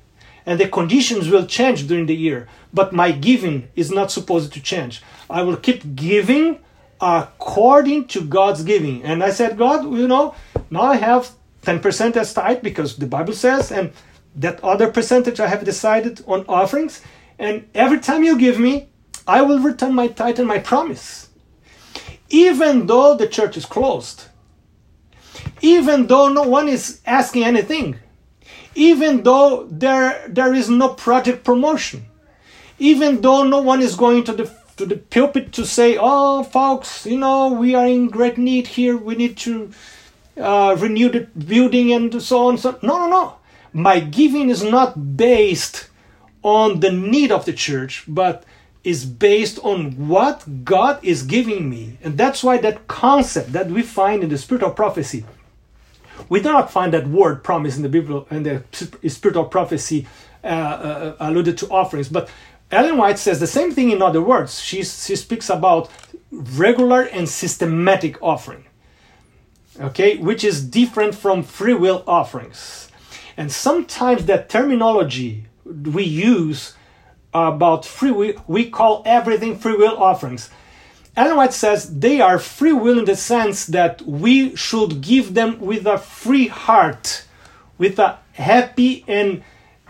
and 0.46 0.60
the 0.60 0.68
conditions 0.68 1.30
will 1.30 1.46
change 1.46 1.88
during 1.88 2.08
the 2.08 2.18
year 2.18 2.50
but 2.74 2.92
my 2.92 3.14
giving 3.14 3.70
is 3.78 3.92
not 3.92 4.12
supposed 4.12 4.52
to 4.52 4.62
change. 4.62 5.02
I 5.30 5.42
will 5.42 5.56
keep 5.56 5.96
giving 5.96 6.60
according 7.00 8.08
to 8.08 8.26
god's 8.26 8.64
giving. 8.64 9.04
And 9.04 9.24
i 9.24 9.30
said 9.30 9.58
god 9.58 9.86
you 9.86 10.10
know 10.10 10.36
now 10.70 10.82
i 10.82 10.98
have 10.98 11.32
10% 11.62 12.18
as 12.18 12.34
tithe 12.34 12.62
because 12.62 12.98
the 12.98 13.08
bible 13.08 13.34
says 13.34 13.72
and 13.72 13.94
that 14.36 14.62
other 14.66 14.92
percentage 14.92 15.40
i 15.40 15.48
have 15.48 15.64
decided 15.64 16.22
on 16.28 16.44
offerings 16.50 17.02
and 17.40 17.66
every 17.74 18.00
time 18.00 18.22
you 18.24 18.38
give 18.38 18.60
me 18.60 18.90
i 19.28 19.42
will 19.42 19.60
return 19.60 19.94
my 19.94 20.08
tithe 20.08 20.40
and 20.40 20.48
my 20.48 20.60
promise 20.60 21.30
even 22.30 22.88
though 22.88 23.16
the 23.16 23.28
church 23.28 23.58
is 23.58 23.66
closed 23.66 24.26
even 25.64 26.08
though 26.08 26.28
no 26.28 26.44
one 26.44 26.68
is 26.68 27.00
asking 27.06 27.46
anything, 27.46 27.96
even 28.76 29.24
though 29.24 29.66
there, 29.72 30.26
there 30.28 30.54
is 30.54 30.70
no 30.70 30.90
project 30.90 31.46
promotion, 31.46 32.06
even 32.80 33.22
though 33.22 33.44
no 33.44 33.62
one 33.62 33.82
is 33.82 33.96
going 33.96 34.26
to 34.26 34.34
the, 34.34 34.54
to 34.76 34.86
the 34.86 34.98
pulpit 34.98 35.54
to 35.54 35.66
say, 35.66 35.98
oh, 36.00 36.44
folks, 36.44 37.06
you 37.06 37.18
know, 37.18 37.48
we 37.48 37.76
are 37.76 37.88
in 37.88 38.10
great 38.10 38.38
need 38.38 38.68
here, 38.68 38.98
we 38.98 39.16
need 39.16 39.38
to 39.38 39.72
uh, 40.38 40.76
renew 40.78 41.08
the 41.10 41.22
building 41.22 41.94
and 41.94 42.22
so 42.22 42.48
on. 42.48 42.58
So, 42.58 42.78
no, 42.82 42.98
no, 42.98 43.08
no. 43.08 43.36
My 43.72 44.02
giving 44.02 44.50
is 44.50 44.64
not 44.64 45.16
based 45.16 45.88
on 46.44 46.82
the 46.82 46.92
need 46.92 47.32
of 47.32 47.46
the 47.46 47.54
church, 47.54 48.04
but 48.06 48.44
is 48.84 49.06
based 49.06 49.60
on 49.64 50.08
what 50.08 50.66
God 50.66 51.00
is 51.04 51.24
giving 51.24 51.70
me. 51.70 51.98
And 52.04 52.18
that's 52.18 52.44
why 52.44 52.58
that 52.58 52.88
concept 52.88 53.54
that 53.54 53.68
we 53.68 53.82
find 53.82 54.24
in 54.24 54.30
the 54.30 54.38
spirit 54.38 54.64
of 54.64 54.76
prophecy 54.76 55.24
we 56.30 56.42
do 56.42 56.52
not 56.52 56.72
find 56.72 56.94
that 56.94 57.08
word 57.08 57.44
promise 57.44 57.78
in 57.78 57.84
the 57.84 57.90
Bible 57.90 58.28
and 58.30 58.46
the 58.46 59.10
spirit 59.10 59.38
of 59.38 59.52
prophecy 59.52 60.08
uh, 60.44 60.48
uh, 60.48 61.16
alluded 61.20 61.58
to 61.60 61.70
offerings. 61.70 62.10
But 62.10 62.30
Ellen 62.72 62.98
White 62.98 63.20
says 63.20 63.40
the 63.40 63.48
same 63.48 63.72
thing 63.72 63.92
in 63.92 64.02
other 64.02 64.22
words. 64.22 64.60
She, 64.60 64.84
she 64.84 65.16
speaks 65.16 65.50
about 65.50 65.90
regular 66.32 67.04
and 67.04 67.30
systematic 67.30 68.22
offering, 68.22 68.66
okay, 69.80 70.18
which 70.18 70.44
is 70.44 70.64
different 70.64 71.16
from 71.16 71.44
free 71.44 71.74
will 71.74 72.04
offerings. 72.08 72.90
And 73.38 73.52
sometimes 73.52 74.26
that 74.26 74.50
terminology 74.50 75.46
we 75.66 76.04
use 76.04 76.76
about 77.34 77.86
free 77.86 78.12
will, 78.12 78.34
we 78.48 78.70
call 78.70 79.02
everything 79.06 79.58
free 79.58 79.76
will 79.76 79.98
offerings. 79.98 80.50
Ellen 81.16 81.38
White 81.38 81.54
says 81.54 82.00
they 82.00 82.22
are 82.22 82.40
free 82.40 82.74
will 82.74 83.00
in 83.00 83.06
the 83.06 83.16
sense 83.16 83.66
that 83.68 84.02
we 84.02 84.56
should 84.56 85.02
give 85.02 85.34
them 85.34 85.60
with 85.60 85.86
a 85.86 85.98
free 85.98 86.48
heart, 86.48 87.26
with 87.78 88.00
a 88.00 88.18
happy 88.34 89.06
and, 89.08 89.44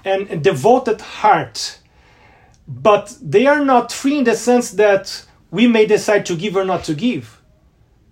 and 0.04 0.44
devoted 0.44 1.00
heart. 1.00 1.80
But 2.68 3.18
they 3.22 3.46
are 3.46 3.64
not 3.64 3.92
free 3.92 4.18
in 4.18 4.24
the 4.26 4.36
sense 4.36 4.72
that 4.72 5.26
we 5.50 5.68
may 5.68 5.86
decide 5.86 6.26
to 6.26 6.36
give 6.36 6.58
or 6.58 6.66
not 6.66 6.84
to 6.86 6.94
give. 6.94 7.42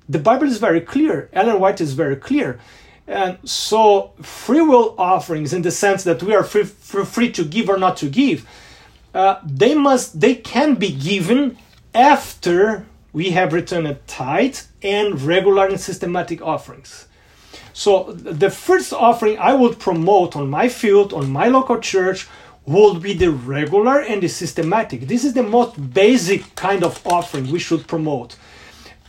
The 0.07 0.19
Bible 0.19 0.47
is 0.47 0.57
very 0.57 0.81
clear. 0.81 1.29
Ellen 1.33 1.59
White 1.59 1.81
is 1.81 1.93
very 1.93 2.15
clear. 2.15 2.59
And 3.07 3.37
so, 3.43 4.13
free 4.21 4.61
will 4.61 4.95
offerings, 4.97 5.51
in 5.51 5.63
the 5.63 5.71
sense 5.71 6.03
that 6.03 6.23
we 6.23 6.33
are 6.33 6.43
free, 6.43 6.63
free 6.63 7.31
to 7.31 7.43
give 7.43 7.67
or 7.67 7.77
not 7.77 7.97
to 7.97 8.09
give, 8.09 8.47
uh, 9.13 9.39
they 9.43 9.75
must, 9.75 10.19
they 10.19 10.35
can 10.35 10.75
be 10.75 10.91
given 10.91 11.57
after 11.93 12.85
we 13.13 13.31
have 13.31 13.53
returned 13.53 13.87
a 13.87 13.95
tithe 14.07 14.57
and 14.81 15.21
regular 15.21 15.67
and 15.67 15.79
systematic 15.79 16.41
offerings. 16.41 17.07
So 17.73 18.11
the 18.13 18.49
first 18.49 18.93
offering 18.93 19.37
I 19.37 19.53
would 19.53 19.79
promote 19.79 20.35
on 20.35 20.49
my 20.49 20.69
field, 20.69 21.13
on 21.13 21.31
my 21.31 21.47
local 21.47 21.79
church, 21.79 22.27
would 22.65 23.01
be 23.01 23.13
the 23.13 23.31
regular 23.31 23.99
and 23.99 24.21
the 24.21 24.27
systematic. 24.27 25.01
This 25.07 25.25
is 25.25 25.33
the 25.33 25.43
most 25.43 25.93
basic 25.93 26.55
kind 26.55 26.83
of 26.83 27.05
offering 27.05 27.51
we 27.51 27.59
should 27.59 27.87
promote. 27.87 28.37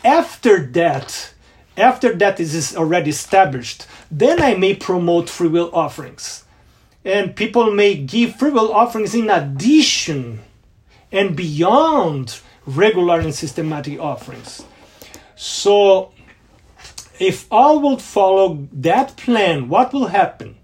After 0.05 0.67
that, 0.67 1.33
after 1.77 2.13
that 2.15 2.41
is 2.41 2.77
already 2.77 3.11
established, 3.11 3.87
then 4.11 4.43
I 4.43 4.55
may 4.55 4.75
promote 4.75 5.29
free 5.29 5.49
will 5.49 5.71
offerings. 5.73 6.45
And 7.05 7.35
people 7.35 7.73
may 7.73 7.97
give 7.97 8.41
will 8.41 8.73
offerings 8.73 9.15
in 9.15 9.29
addition 9.29 10.41
and 11.11 11.37
beyond 11.37 12.41
regular 12.65 13.21
and 13.21 13.35
systematic 13.35 13.99
offerings. 13.99 14.65
So, 15.35 16.13
if 17.19 17.47
all 17.51 17.81
would 17.81 18.01
follow 18.01 18.67
that 18.73 19.17
plan, 19.17 19.69
what 19.69 19.93
will 19.93 20.07
happen? 20.07 20.57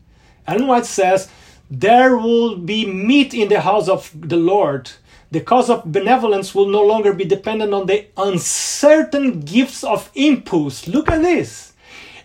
Ellen 0.47 0.67
White 0.67 0.87
says, 0.87 1.29
There 1.71 2.17
will 2.17 2.57
be 2.57 2.87
meat 2.87 3.35
in 3.35 3.49
the 3.49 3.61
house 3.61 3.89
of 3.89 4.11
the 4.15 4.37
Lord. 4.37 4.91
the 5.31 5.41
cause 5.41 5.69
of 5.69 5.93
benevolence 5.93 6.55
will 6.55 6.69
no 6.69 6.83
longer 6.83 7.13
be 7.13 7.25
dependent 7.25 7.75
on 7.75 7.87
the 7.87 8.07
uncertain 8.17 9.41
gifts 9.41 9.85
of 9.85 10.11
impulse. 10.15 10.89
Look 10.89 11.11
at 11.11 11.21
this. 11.21 11.75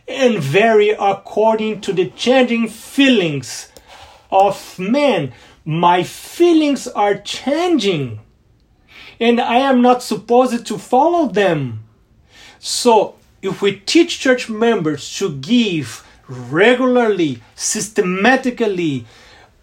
And 0.07 0.39
vary 0.39 0.91
according 0.91 1.81
to 1.81 1.93
the 1.93 2.09
changing 2.11 2.69
feelings 2.69 3.72
of 4.33 4.77
men. 4.79 5.31
My 5.63 6.03
feelings 6.03 6.87
are 6.87 7.15
changing, 7.15 8.19
and 9.19 9.39
I 9.39 9.59
am 9.59 9.81
not 9.81 10.03
supposed 10.03 10.65
to 10.65 10.77
follow 10.77 11.27
them. 11.27 11.85
So, 12.59 13.15
if 13.41 13.61
we 13.61 13.77
teach 13.77 14.19
church 14.19 14.49
members 14.49 15.17
to 15.19 15.37
give 15.37 16.05
regularly, 16.27 17.41
systematically, 17.55 19.05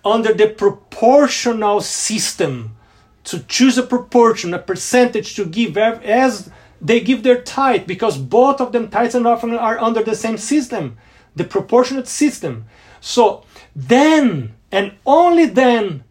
under 0.05 0.33
the 0.33 0.49
proportional 0.49 1.81
system, 1.81 2.77
to 3.25 3.41
choose 3.41 3.77
a 3.77 3.83
proportion, 3.83 4.55
a 4.55 4.59
percentage 4.59 5.35
to 5.37 5.45
give 5.45 5.77
as 5.77 6.51
they 6.81 7.01
give 7.01 7.23
their 7.23 7.43
tithe, 7.43 7.87
because 7.87 8.17
both 8.17 8.61
of 8.61 8.73
them, 8.73 8.89
tithes 8.89 9.15
and 9.15 9.27
offering, 9.27 9.55
are 9.55 9.79
under 9.79 10.03
the 10.03 10.15
same 10.15 10.39
system, 10.39 10.97
the 11.37 11.45
proportionate 11.45 12.09
system. 12.09 12.65
So 13.01 13.45
then, 13.77 14.55
and 14.73 14.93
only 15.05 15.47
then, 15.47 16.05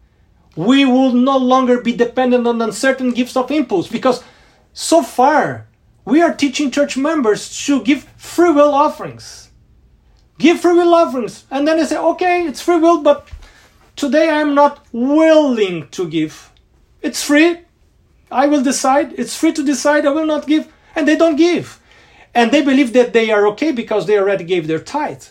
we 0.55 0.83
will 0.83 1.13
no 1.13 1.37
longer 1.37 1.81
be 1.81 1.93
dependent 1.93 2.45
on 2.47 2.61
uncertain 2.61 3.11
gifts 3.11 3.37
of 3.37 3.51
impulse, 3.51 3.87
because 3.87 4.23
so 4.73 5.01
far 5.01 5.67
we 6.05 6.21
are 6.21 6.33
teaching 6.33 6.71
church 6.71 6.97
members 6.97 7.65
to 7.65 7.83
give 7.83 8.03
free 8.17 8.51
will 8.51 8.73
offerings. 8.73 9.51
Give 10.39 10.59
free 10.59 10.73
will 10.73 10.93
offerings. 10.93 11.45
And 11.51 11.67
then 11.67 11.77
they 11.77 11.85
say, 11.85 11.97
okay, 11.97 12.47
it's 12.47 12.61
free 12.61 12.77
will, 12.77 13.03
but 13.03 13.27
today 13.95 14.29
I'm 14.29 14.55
not 14.55 14.85
willing 14.91 15.87
to 15.89 16.09
give. 16.09 16.51
It's 17.01 17.23
free. 17.23 17.59
I 18.31 18.47
will 18.47 18.63
decide. 18.63 19.13
It's 19.19 19.37
free 19.37 19.53
to 19.53 19.63
decide. 19.63 20.05
I 20.05 20.09
will 20.09 20.25
not 20.25 20.47
give. 20.47 20.71
And 20.95 21.07
they 21.07 21.15
don't 21.15 21.35
give. 21.35 21.79
And 22.33 22.51
they 22.51 22.63
believe 22.63 22.93
that 22.93 23.13
they 23.13 23.31
are 23.31 23.47
okay 23.49 23.71
because 23.71 24.07
they 24.07 24.17
already 24.17 24.45
gave 24.45 24.67
their 24.67 24.79
tithe. 24.79 25.23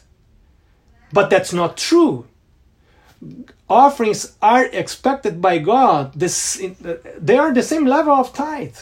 But 1.12 1.30
that's 1.30 1.52
not 1.52 1.76
true. 1.76 2.27
Offerings 3.68 4.36
are 4.40 4.66
expected 4.66 5.42
by 5.42 5.58
God. 5.58 6.12
This, 6.14 6.62
they 7.18 7.36
are 7.36 7.52
the 7.52 7.62
same 7.62 7.84
level 7.84 8.14
of 8.14 8.32
tithe. 8.32 8.76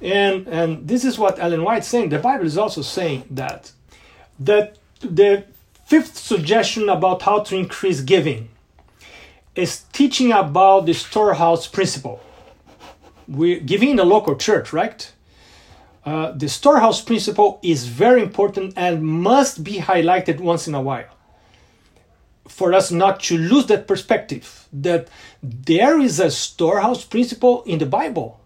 And, 0.00 0.46
and 0.48 0.86
this 0.86 1.04
is 1.04 1.18
what 1.18 1.38
Ellen 1.38 1.62
White 1.62 1.82
is 1.82 1.88
saying. 1.88 2.08
The 2.10 2.18
Bible 2.18 2.46
is 2.46 2.58
also 2.58 2.82
saying 2.82 3.24
that. 3.30 3.72
That 4.38 4.78
the 5.00 5.44
fifth 5.86 6.16
suggestion 6.16 6.88
about 6.88 7.22
how 7.22 7.40
to 7.40 7.56
increase 7.56 8.00
giving 8.00 8.48
is 9.54 9.84
teaching 9.92 10.32
about 10.32 10.86
the 10.86 10.94
storehouse 10.94 11.66
principle. 11.66 12.20
We're 13.26 13.60
giving 13.60 13.90
in 13.90 13.96
the 13.96 14.04
local 14.04 14.36
church, 14.36 14.72
right? 14.72 15.10
Uh, 16.04 16.32
the 16.32 16.48
storehouse 16.48 17.00
principle 17.00 17.58
is 17.62 17.86
very 17.86 18.22
important 18.22 18.74
and 18.76 19.02
must 19.02 19.64
be 19.64 19.78
highlighted 19.78 20.40
once 20.40 20.66
in 20.68 20.74
a 20.74 20.80
while 20.80 21.17
for 22.48 22.72
us 22.72 22.90
not 22.90 23.20
to 23.20 23.38
lose 23.38 23.66
that 23.66 23.86
perspective 23.86 24.66
that 24.72 25.08
there 25.42 26.00
is 26.00 26.18
a 26.20 26.30
storehouse 26.30 27.04
principle 27.04 27.62
in 27.64 27.78
the 27.78 27.86
Bible. 27.86 28.40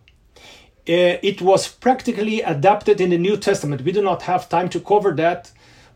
Uh, 0.88 1.16
it 1.23 1.40
was 1.40 1.68
practically 1.68 2.42
adapted 2.42 3.00
in 3.00 3.11
the 3.11 3.18
New 3.18 3.37
Testament. 3.37 3.82
We 3.82 3.92
do 3.92 4.02
not 4.02 4.23
have 4.23 4.49
time 4.49 4.68
to 4.71 4.80
cover 4.80 5.12
that, 5.14 5.52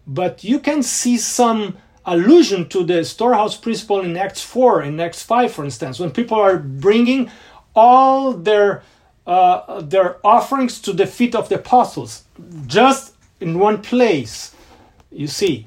but 0.06 0.44
you 0.44 0.60
can 0.60 0.82
see 0.82 1.18
some 1.18 1.76
allusion 2.04 2.68
to 2.68 2.84
the 2.84 3.04
storehouse 3.04 3.56
principle 3.56 4.00
in 4.00 4.16
Acts 4.16 4.42
4, 4.42 4.82
in 4.82 5.00
Acts 5.00 5.22
5, 5.22 5.52
for 5.52 5.64
instance, 5.64 5.98
when 5.98 6.12
people 6.12 6.38
are 6.38 6.56
bringing 6.56 7.30
all 7.74 8.32
their 8.32 8.82
uh, 9.26 9.80
their 9.80 10.24
offerings 10.24 10.80
to 10.80 10.92
the 10.92 11.06
feet 11.06 11.34
of 11.34 11.48
the 11.48 11.56
apostles, 11.56 12.22
just 12.66 13.12
in 13.40 13.58
one 13.58 13.82
place. 13.82 14.54
You 15.10 15.26
see, 15.26 15.66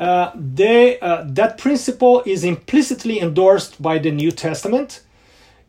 uh, 0.00 0.32
they, 0.34 0.98
uh, 1.00 1.24
that 1.26 1.58
principle 1.58 2.22
is 2.24 2.42
implicitly 2.42 3.20
endorsed 3.20 3.80
by 3.82 3.98
the 3.98 4.10
New 4.10 4.30
Testament, 4.30 5.02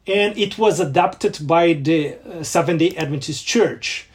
and 0.08 0.38
it 0.38 0.58
was 0.58 0.80
adopted 0.80 1.46
by 1.46 1.74
the 1.74 2.16
uh, 2.16 2.42
Seventh 2.42 2.80
Day 2.80 2.96
Adventist 2.96 3.46
Church. 3.46 4.08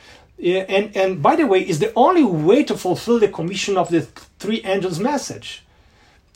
And, 0.43 0.97
and 0.97 1.23
by 1.23 1.37
the 1.37 1.47
way, 1.47 1.61
is 1.61 1.79
the 1.79 1.93
only 1.95 2.25
way 2.25 2.65
to 2.65 2.77
fulfill 2.77 3.19
the 3.19 3.29
commission 3.29 3.77
of 3.77 3.91
the 3.91 4.03
three 4.39 4.63
angels' 4.65 4.99
message 4.99 5.65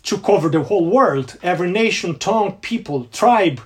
to 0.02 0.18
cover 0.18 0.50
the 0.50 0.62
whole 0.62 0.90
world, 0.90 1.38
every 1.42 1.70
nation, 1.70 2.18
tongue, 2.18 2.58
people, 2.60 3.04
tribe. 3.06 3.60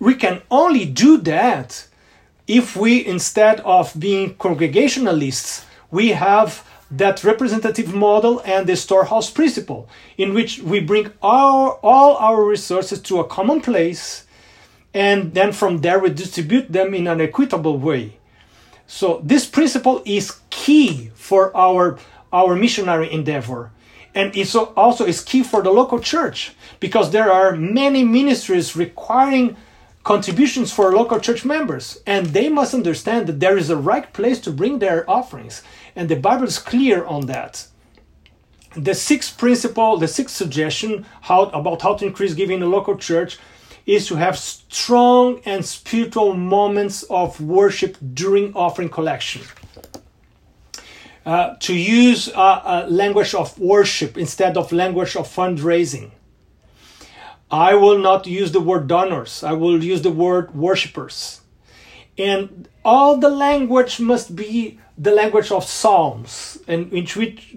We 0.00 0.14
can 0.14 0.40
only 0.50 0.86
do 0.86 1.18
that 1.18 1.86
if 2.46 2.76
we, 2.76 3.04
instead 3.06 3.60
of 3.60 3.92
being 3.98 4.34
congregationalists, 4.36 5.66
we 5.90 6.10
have 6.10 6.66
that 6.90 7.24
representative 7.24 7.94
model 7.94 8.40
and 8.44 8.66
the 8.66 8.76
storehouse 8.76 9.30
principle, 9.30 9.88
in 10.16 10.34
which 10.34 10.60
we 10.60 10.80
bring 10.80 11.12
our, 11.22 11.78
all 11.82 12.16
our 12.16 12.44
resources 12.44 13.00
to 13.02 13.20
a 13.20 13.26
common 13.26 13.60
place 13.60 14.26
and 14.92 15.34
then 15.34 15.52
from 15.52 15.78
there 15.78 15.98
we 15.98 16.08
distribute 16.10 16.70
them 16.70 16.94
in 16.94 17.08
an 17.08 17.20
equitable 17.20 17.78
way. 17.78 18.16
So 18.86 19.20
this 19.24 19.44
principle 19.44 20.02
is 20.04 20.38
key 20.50 21.10
for 21.14 21.54
our, 21.56 21.98
our 22.32 22.54
missionary 22.54 23.10
endeavor 23.10 23.72
and 24.14 24.34
it's 24.36 24.54
also 24.54 25.04
is 25.04 25.22
key 25.22 25.42
for 25.42 25.62
the 25.62 25.70
local 25.70 25.98
church 25.98 26.52
because 26.78 27.10
there 27.10 27.32
are 27.32 27.56
many 27.56 28.04
ministries 28.04 28.76
requiring 28.76 29.56
contributions 30.04 30.72
for 30.72 30.92
local 30.92 31.18
church 31.18 31.44
members 31.44 32.00
and 32.06 32.26
they 32.26 32.48
must 32.48 32.74
understand 32.74 33.26
that 33.26 33.40
there 33.40 33.56
is 33.56 33.70
a 33.70 33.76
right 33.76 34.12
place 34.12 34.38
to 34.40 34.50
bring 34.50 34.78
their 34.78 35.08
offerings 35.10 35.62
and 35.96 36.08
the 36.08 36.16
bible 36.16 36.44
is 36.44 36.58
clear 36.58 37.04
on 37.06 37.26
that 37.26 37.66
the 38.76 38.94
sixth 38.94 39.38
principle 39.38 39.96
the 39.96 40.08
sixth 40.08 40.36
suggestion 40.36 41.06
how 41.22 41.44
about 41.44 41.82
how 41.82 41.94
to 41.94 42.06
increase 42.06 42.34
giving 42.34 42.56
in 42.56 42.60
the 42.60 42.66
local 42.66 42.96
church 42.96 43.38
is 43.86 44.06
to 44.06 44.16
have 44.16 44.38
strong 44.38 45.40
and 45.44 45.64
spiritual 45.64 46.34
moments 46.34 47.02
of 47.04 47.40
worship 47.40 47.96
during 48.14 48.54
offering 48.54 48.88
collection 48.88 49.42
uh, 51.26 51.54
to 51.58 51.74
use 51.74 52.28
a, 52.28 52.62
a 52.64 52.86
language 52.88 53.34
of 53.34 53.58
worship 53.58 54.18
instead 54.18 54.56
of 54.56 54.72
language 54.72 55.16
of 55.16 55.26
fundraising. 55.26 56.10
I 57.54 57.74
will 57.74 57.98
not 57.98 58.26
use 58.26 58.50
the 58.50 58.60
word 58.60 58.88
donors. 58.88 59.44
I 59.44 59.52
will 59.52 59.82
use 59.82 60.02
the 60.02 60.10
word 60.10 60.54
worshippers. 60.56 61.40
And 62.18 62.68
all 62.84 63.16
the 63.16 63.28
language 63.28 64.00
must 64.00 64.34
be 64.34 64.80
the 64.98 65.12
language 65.12 65.52
of 65.52 65.64
Psalms, 65.64 66.58
and 66.66 66.92
in 66.92 67.06
which 67.06 67.54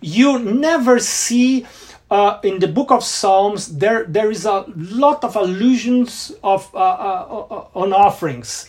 you 0.00 0.38
never 0.38 0.98
see 0.98 1.66
uh, 2.10 2.38
in 2.42 2.58
the 2.58 2.68
book 2.68 2.90
of 2.90 3.02
Psalms 3.04 3.78
there 3.78 4.04
there 4.04 4.30
is 4.30 4.44
a 4.44 4.64
lot 4.76 5.22
of 5.24 5.36
allusions 5.36 6.32
of 6.42 6.68
uh, 6.74 6.78
uh, 6.78 7.66
on 7.74 7.92
offerings 7.92 8.68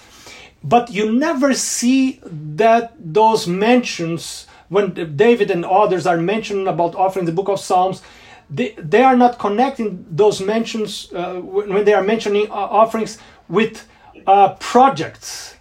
but 0.63 0.91
you 0.91 1.11
never 1.11 1.53
see 1.53 2.19
that 2.23 2.93
those 2.99 3.47
mentions 3.47 4.45
when 4.69 4.93
David 5.17 5.51
and 5.51 5.65
others 5.65 6.05
are 6.07 6.17
mentioned 6.17 6.67
about 6.67 6.95
offering 6.95 7.25
the 7.25 7.33
book 7.33 7.49
of 7.49 7.59
Psalms, 7.59 8.01
they, 8.51 8.71
they 8.77 9.01
are 9.01 9.15
not 9.15 9.39
connecting 9.39 10.05
those 10.11 10.41
mentions 10.41 11.11
uh, 11.13 11.35
when 11.35 11.85
they 11.85 11.93
are 11.93 12.03
mentioning 12.03 12.51
uh, 12.51 12.53
offerings 12.53 13.17
with 13.47 13.87
uh, 14.27 14.55
projects, 14.55 15.55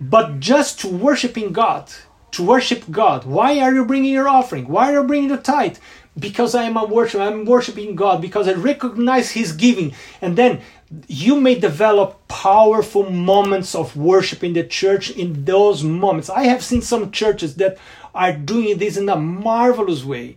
but 0.00 0.38
just 0.38 0.80
to 0.80 0.88
worshiping 0.88 1.52
God, 1.52 1.90
to 2.30 2.44
worship 2.44 2.84
God. 2.90 3.24
Why 3.24 3.58
are 3.58 3.74
you 3.74 3.84
bringing 3.84 4.12
your 4.12 4.28
offering? 4.28 4.68
Why 4.68 4.92
are 4.92 5.00
you 5.00 5.04
bringing 5.04 5.28
the 5.28 5.36
tithe? 5.36 5.78
Because 6.16 6.54
I 6.54 6.64
am 6.64 6.76
a 6.76 6.84
worship, 6.84 7.20
I'm 7.20 7.44
worshiping 7.44 7.96
God 7.96 8.22
because 8.22 8.48
I 8.48 8.52
recognize 8.52 9.32
His 9.32 9.52
giving, 9.52 9.94
and 10.22 10.36
then 10.36 10.60
you 11.06 11.40
may 11.40 11.58
develop 11.58 12.26
powerful 12.28 13.10
moments 13.10 13.74
of 13.74 13.96
worship 13.96 14.42
in 14.42 14.52
the 14.52 14.64
church 14.64 15.10
in 15.10 15.44
those 15.44 15.82
moments. 15.82 16.30
I 16.30 16.44
have 16.44 16.62
seen 16.62 16.82
some 16.82 17.10
churches 17.10 17.56
that 17.56 17.78
are 18.14 18.32
doing 18.32 18.78
this 18.78 18.96
in 18.96 19.08
a 19.08 19.16
marvelous 19.16 20.04
way. 20.04 20.36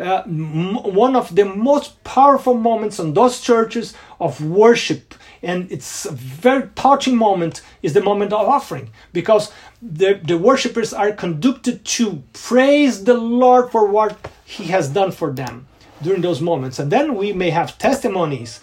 One 0.00 1.16
of 1.16 1.34
the 1.34 1.44
most 1.44 2.02
powerful 2.04 2.54
moments 2.54 2.98
in 2.98 3.14
those 3.14 3.40
churches 3.40 3.94
of 4.18 4.44
worship 4.44 5.14
and 5.42 5.72
it's 5.72 6.04
a 6.04 6.12
very 6.12 6.68
touching 6.74 7.16
moment 7.16 7.62
is 7.82 7.94
the 7.94 8.02
moment 8.02 8.32
of 8.32 8.46
offering 8.46 8.90
because 9.14 9.50
the, 9.80 10.20
the 10.22 10.36
worshippers 10.36 10.92
are 10.92 11.12
conducted 11.12 11.82
to 11.82 12.22
praise 12.34 13.04
the 13.04 13.14
lord 13.14 13.70
for 13.70 13.86
what 13.86 14.18
he 14.44 14.64
has 14.64 14.90
done 14.90 15.10
for 15.10 15.32
them 15.32 15.66
during 16.02 16.20
those 16.20 16.42
moments 16.42 16.78
and 16.78 16.92
then 16.92 17.14
we 17.14 17.32
may 17.32 17.48
have 17.48 17.78
testimonies 17.78 18.60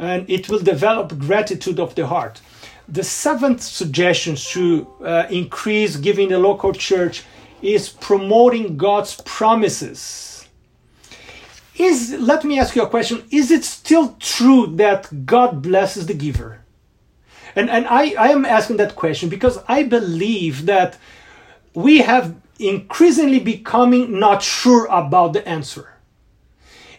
and 0.00 0.28
it 0.28 0.48
will 0.48 0.58
develop 0.58 1.16
gratitude 1.18 1.78
of 1.78 1.94
the 1.94 2.06
heart. 2.06 2.40
The 2.88 3.04
seventh 3.04 3.62
suggestion 3.62 4.34
to 4.34 4.86
uh, 5.04 5.26
increase 5.30 5.96
giving 5.96 6.30
the 6.30 6.38
local 6.38 6.72
church 6.72 7.22
is 7.62 7.90
promoting 7.90 8.76
God's 8.78 9.20
promises. 9.24 10.29
Is 11.80 12.12
let 12.18 12.44
me 12.44 12.58
ask 12.60 12.76
you 12.76 12.82
a 12.82 12.88
question: 12.88 13.24
Is 13.30 13.50
it 13.50 13.64
still 13.64 14.14
true 14.20 14.66
that 14.76 15.24
God 15.24 15.62
blesses 15.62 16.04
the 16.06 16.12
giver? 16.12 16.60
And, 17.56 17.70
and 17.70 17.86
I, 17.86 18.12
I 18.18 18.28
am 18.28 18.44
asking 18.44 18.76
that 18.76 18.96
question 18.96 19.30
because 19.30 19.58
I 19.66 19.82
believe 19.84 20.66
that 20.66 20.98
we 21.74 21.98
have 21.98 22.36
increasingly 22.58 23.40
becoming 23.40 24.20
not 24.20 24.42
sure 24.42 24.86
about 24.86 25.32
the 25.32 25.46
answer. 25.48 25.94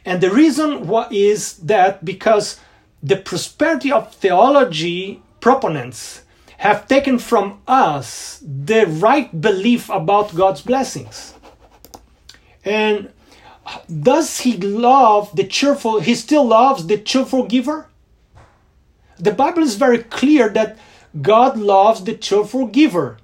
And 0.04 0.20
the 0.20 0.32
reason 0.32 0.88
what 0.88 1.14
is 1.14 1.58
that 1.58 2.04
because 2.04 2.60
the 3.04 3.18
prosperity 3.18 3.92
of 3.92 4.14
theology 4.16 5.22
proponents 5.42 6.24
have 6.58 6.88
taken 6.88 7.20
from 7.20 7.62
us 7.68 8.44
the 8.44 8.88
right 8.88 9.30
belief 9.40 9.90
about 9.90 10.36
God's 10.36 10.62
blessings. 10.62 11.36
And 12.66 13.12
does 14.02 14.40
he 14.40 14.58
love 14.58 15.36
the 15.36 15.44
cheerful 15.44 16.00
he 16.00 16.16
still 16.16 16.46
loves 16.46 16.88
the 16.88 16.98
cheerful 16.98 17.46
giver? 17.46 17.88
The 19.20 19.32
Bible 19.32 19.64
is 19.64 19.76
very 19.76 20.00
clear 20.00 20.50
that 20.50 20.78
God 21.22 21.58
loves 21.58 22.04
the 22.04 22.16
cheerful 22.16 22.68
giver. 22.68 23.18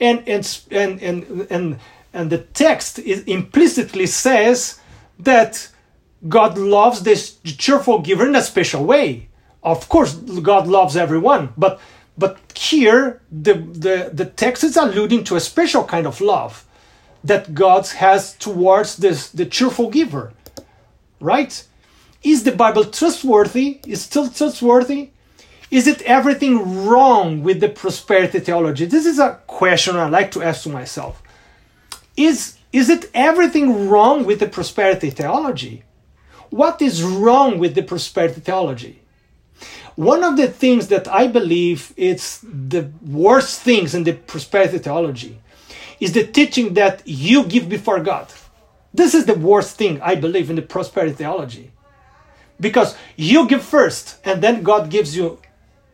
And 0.00 0.26
and 0.26 0.60
and 0.70 1.02
and 1.02 1.46
and, 1.50 1.78
and 2.12 2.30
the 2.30 2.38
text 2.38 2.98
implicitly 2.98 4.06
says 4.06 4.80
that 5.18 5.68
God 6.28 6.56
loves 6.56 7.02
this 7.02 7.36
cheerful 7.44 7.98
giver 7.98 8.26
in 8.26 8.36
a 8.36 8.42
special 8.42 8.84
way. 8.84 9.28
Of 9.62 9.88
course, 9.88 10.14
God 10.14 10.66
loves 10.66 10.96
everyone, 10.96 11.52
but 11.56 11.80
but 12.16 12.38
here 12.56 13.20
the, 13.30 13.54
the, 13.54 14.10
the 14.12 14.26
text 14.26 14.64
is 14.64 14.76
alluding 14.76 15.24
to 15.24 15.36
a 15.36 15.40
special 15.40 15.84
kind 15.84 16.06
of 16.06 16.20
love 16.20 16.66
that 17.24 17.54
God 17.54 17.86
has 17.88 18.34
towards 18.34 18.96
this 18.96 19.28
the 19.28 19.46
cheerful 19.46 19.90
giver. 19.90 20.32
Right? 21.20 21.64
Is 22.22 22.44
the 22.44 22.52
Bible 22.52 22.84
trustworthy? 22.84 23.80
Is 23.86 24.02
still 24.02 24.28
trustworthy? 24.28 25.10
Is 25.70 25.86
it 25.86 26.02
everything 26.02 26.84
wrong 26.84 27.42
with 27.42 27.60
the 27.60 27.68
prosperity 27.68 28.40
theology? 28.40 28.84
This 28.84 29.06
is 29.06 29.18
a 29.18 29.40
question 29.46 29.96
I 29.96 30.08
like 30.08 30.30
to 30.32 30.42
ask 30.42 30.64
to 30.64 30.68
myself. 30.68 31.22
Is, 32.16 32.58
is 32.72 32.90
it 32.90 33.10
everything 33.14 33.88
wrong 33.88 34.26
with 34.26 34.40
the 34.40 34.48
prosperity 34.48 35.08
theology? 35.08 35.84
What 36.50 36.82
is 36.82 37.02
wrong 37.02 37.58
with 37.58 37.74
the 37.74 37.82
prosperity 37.82 38.42
theology? 38.42 39.00
One 39.96 40.22
of 40.22 40.36
the 40.36 40.48
things 40.48 40.88
that 40.88 41.08
I 41.08 41.26
believe 41.26 41.94
it's 41.96 42.40
the 42.42 42.90
worst 43.06 43.62
things 43.62 43.94
in 43.94 44.04
the 44.04 44.12
prosperity 44.12 44.78
theology 44.78 45.38
is 46.02 46.12
the 46.12 46.26
teaching 46.26 46.74
that 46.74 47.00
you 47.06 47.44
give 47.44 47.68
before 47.68 48.00
God. 48.00 48.26
This 48.92 49.14
is 49.14 49.24
the 49.24 49.34
worst 49.34 49.76
thing 49.76 50.00
I 50.00 50.16
believe 50.16 50.50
in 50.50 50.56
the 50.56 50.62
prosperity 50.62 51.14
theology. 51.14 51.70
Because 52.58 52.96
you 53.16 53.46
give 53.46 53.62
first 53.62 54.18
and 54.24 54.42
then 54.42 54.64
God 54.64 54.90
gives 54.90 55.16
you 55.16 55.38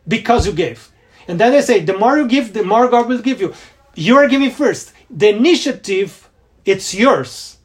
because 0.07 0.47
you 0.47 0.53
gave. 0.53 0.91
And 1.27 1.39
then 1.39 1.51
they 1.51 1.61
say 1.61 1.81
the 1.81 1.95
more 1.95 2.17
you 2.17 2.27
give, 2.27 2.53
the 2.53 2.63
more 2.63 2.87
God 2.89 3.07
will 3.07 3.21
give 3.21 3.39
you. 3.39 3.53
You 3.93 4.17
are 4.17 4.27
giving 4.27 4.49
first. 4.49 4.93
The 5.11 5.29
initiative, 5.29 6.27
it's 6.65 6.91
yours. 6.95 7.57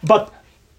But 0.00 0.32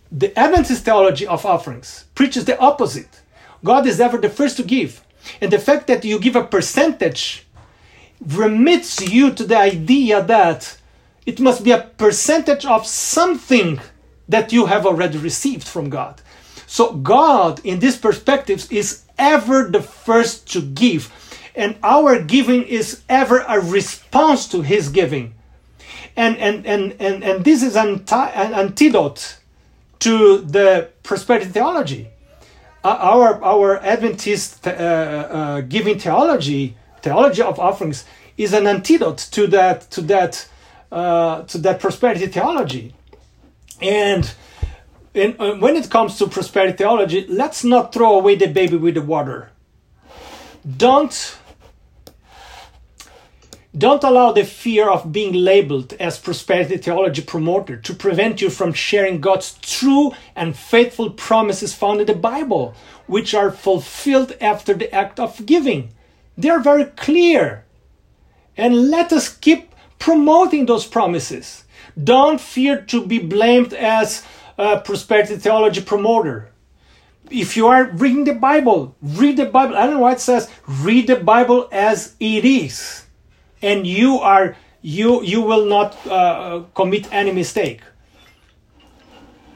the 0.10 0.38
Adventist 0.40 0.86
theology 0.86 1.28
of 1.28 1.46
offerings 1.46 2.06
preaches 2.16 2.46
the 2.46 2.58
opposite. 2.58 3.22
God 3.66 3.86
is 3.86 4.00
ever 4.00 4.18
the 4.18 4.30
first 4.30 4.56
to 4.58 4.64
give. 4.64 5.04
And 5.42 5.52
the 5.52 5.60
fact 5.60 5.88
that 5.88 6.06
you 6.06 6.20
give 6.20 6.38
a 6.38 6.46
percentage 6.46 7.43
remits 8.22 9.02
you 9.02 9.32
to 9.34 9.44
the 9.44 9.58
idea 9.58 10.24
that 10.24 10.78
it 11.26 11.40
must 11.40 11.64
be 11.64 11.72
a 11.72 11.82
percentage 11.98 12.66
of 12.66 12.86
something 12.86 13.80
that 14.28 14.52
you 14.52 14.66
have 14.66 14.86
already 14.86 15.18
received 15.18 15.68
from 15.68 15.90
God. 15.90 16.22
So, 16.68 16.94
God, 16.94 17.62
in 17.64 17.80
these 17.80 17.98
perspectives, 17.98 18.72
is 18.72 19.04
ever 19.18 19.70
the 19.70 19.82
first 19.82 20.52
to 20.54 20.62
give. 20.62 21.12
And 21.56 21.76
our 21.84 22.20
giving 22.20 22.64
is 22.64 23.04
ever 23.08 23.46
a 23.48 23.60
response 23.60 24.48
to 24.50 24.62
His 24.62 24.90
giving. 24.90 25.36
And, 26.16 26.38
and, 26.38 26.66
and, 26.66 26.96
and, 27.00 27.24
and 27.24 27.46
this 27.46 27.64
is 27.64 27.76
an, 27.76 28.04
an 28.12 28.54
antidote 28.54 29.38
to 30.00 30.40
the 30.40 30.90
prosperity 31.04 31.46
theology. 31.46 32.08
Uh, 32.84 32.98
our, 33.00 33.44
our 33.44 33.78
Adventist 33.78 34.68
uh, 34.68 34.72
uh, 34.72 35.62
giving 35.62 35.98
theology, 35.98 36.76
theology 37.04 37.42
of 37.42 37.60
offerings, 37.60 38.06
is 38.38 38.54
an 38.54 38.66
antidote 38.66 39.20
to 39.32 39.46
that, 39.48 39.92
to 39.92 40.02
that, 40.02 40.48
uh, 40.92 41.44
to 41.44 41.58
that 41.60 41.80
prosperity 41.80 42.28
theology. 42.28 42.96
And 43.82 44.34
in, 45.14 45.36
uh, 45.40 45.56
when 45.56 45.76
it 45.76 45.90
comes 45.90 46.18
to 46.18 46.28
prosperity 46.28 46.78
theology, 46.78 47.26
let's 47.28 47.64
not 47.64 47.94
throw 47.94 48.18
away 48.18 48.36
the 48.36 48.48
baby 48.48 48.78
with 48.78 48.96
the 48.96 49.02
water. 49.02 49.52
Don't 50.78 51.38
don't 53.76 54.04
allow 54.04 54.32
the 54.32 54.44
fear 54.44 54.88
of 54.88 55.12
being 55.12 55.34
labeled 55.34 55.94
as 55.94 56.20
prosperity 56.20 56.78
theology 56.78 57.24
promoter 57.24 57.76
to 57.76 57.94
prevent 57.96 58.40
you 58.40 58.52
from 58.52 58.72
sharing 58.72 59.20
God's 59.20 59.58
true 59.62 60.12
and 60.36 60.56
faithful 60.56 61.10
promises 61.10 61.74
found 61.74 62.00
in 62.00 62.06
the 62.06 62.14
Bible, 62.14 62.76
which 63.08 63.34
are 63.34 63.50
fulfilled 63.50 64.34
after 64.40 64.76
the 64.76 64.94
act 64.94 65.20
of 65.20 65.44
giving. 65.48 65.92
They 66.38 66.50
are 66.50 66.60
very 66.60 66.86
clear. 66.86 67.66
And 68.56 68.90
let 68.90 69.12
us 69.12 69.30
keep 69.30 69.74
promoting 70.00 70.66
those 70.66 70.86
promises. 70.86 71.64
Don't 72.02 72.40
fear 72.40 72.82
to 72.82 73.06
be 73.06 73.20
blamed 73.20 73.74
as 73.74 74.24
a 74.58 74.80
prosperity 74.80 75.38
theology 75.38 75.82
promoter. 75.82 76.50
If 77.30 77.58
you 77.58 77.68
are 77.68 77.86
reading 77.86 78.26
the 78.26 78.34
Bible, 78.36 78.96
read 79.02 79.38
the 79.38 79.46
Bible. 79.46 79.76
Ellen 79.76 80.00
White 80.00 80.20
says, 80.20 80.50
read 80.68 81.08
the 81.08 81.16
Bible 81.16 81.68
as 81.72 82.16
it 82.20 82.46
is 82.46 83.04
and 83.64 83.88
you 83.88 84.20
are 84.20 84.56
you 84.82 85.24
you 85.24 85.42
will 85.42 85.66
not 85.66 85.96
uh, 86.06 86.64
commit 86.76 87.12
any 87.12 87.32
mistake 87.32 87.82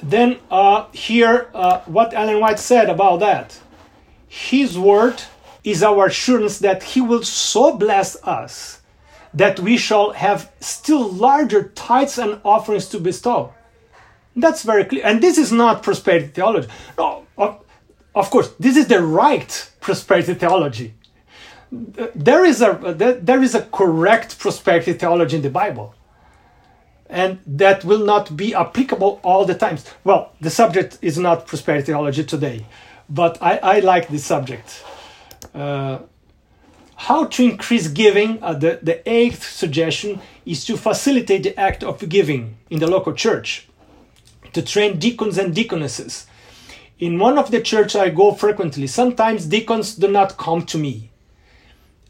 then 0.01 0.39
uh, 0.49 0.87
here 0.93 1.49
uh, 1.53 1.81
what 1.81 2.13
ellen 2.13 2.39
white 2.39 2.57
said 2.57 2.89
about 2.89 3.19
that 3.19 3.59
his 4.27 4.79
word 4.79 5.21
is 5.69 5.83
our 5.83 6.07
assurance 6.07 6.59
that 6.59 6.83
he 6.83 7.01
will 7.01 7.23
so 7.23 7.75
bless 7.75 8.15
us 8.23 8.81
that 9.33 9.59
we 9.59 9.77
shall 9.77 10.11
have 10.11 10.51
still 10.59 11.11
larger 11.11 11.63
tithes 11.75 12.17
and 12.17 12.39
offerings 12.43 12.87
to 12.89 12.99
bestow. 12.99 13.53
That's 14.35 14.63
very 14.63 14.85
clear. 14.85 15.05
And 15.05 15.21
this 15.21 15.37
is 15.37 15.51
not 15.51 15.83
prosperity 15.83 16.27
theology. 16.27 16.69
No 16.97 17.27
of, 17.37 18.29
course 18.29 18.49
this 18.59 18.77
is 18.77 18.87
the 18.87 19.01
right 19.01 19.71
prosperity 19.79 20.33
theology. 20.33 20.93
There 21.71 22.45
is 22.45 22.61
a 22.61 22.95
there 23.21 23.43
is 23.43 23.53
a 23.53 23.61
correct 23.61 24.39
prosperity 24.39 24.93
theology 24.93 25.35
in 25.35 25.41
the 25.41 25.49
Bible, 25.49 25.93
and 27.09 27.39
that 27.45 27.83
will 27.83 28.05
not 28.05 28.35
be 28.37 28.55
applicable 28.55 29.19
all 29.21 29.45
the 29.45 29.53
times. 29.53 29.85
Well, 30.03 30.31
the 30.39 30.49
subject 30.49 30.97
is 31.01 31.17
not 31.17 31.45
prosperity 31.45 31.87
theology 31.87 32.23
today, 32.23 32.65
but 33.09 33.37
I, 33.41 33.57
I 33.57 33.79
like 33.79 34.07
this 34.07 34.25
subject. 34.25 34.83
Uh, 35.53 35.99
how 36.95 37.25
to 37.25 37.43
increase 37.43 37.87
giving? 37.87 38.41
Uh, 38.41 38.53
the 38.53 38.79
the 38.81 39.07
eighth 39.09 39.43
suggestion 39.43 40.19
is 40.45 40.65
to 40.65 40.77
facilitate 40.77 41.43
the 41.43 41.59
act 41.59 41.83
of 41.83 42.07
giving 42.09 42.57
in 42.69 42.79
the 42.79 42.87
local 42.87 43.13
church, 43.13 43.67
to 44.53 44.61
train 44.61 44.99
deacons 44.99 45.37
and 45.37 45.53
deaconesses. 45.53 46.27
In 46.99 47.19
one 47.19 47.37
of 47.37 47.51
the 47.51 47.61
churches 47.61 47.95
I 47.95 48.09
go 48.09 48.33
frequently, 48.33 48.87
sometimes 48.87 49.45
deacons 49.45 49.95
do 49.95 50.07
not 50.07 50.37
come 50.37 50.65
to 50.65 50.77
me 50.77 51.11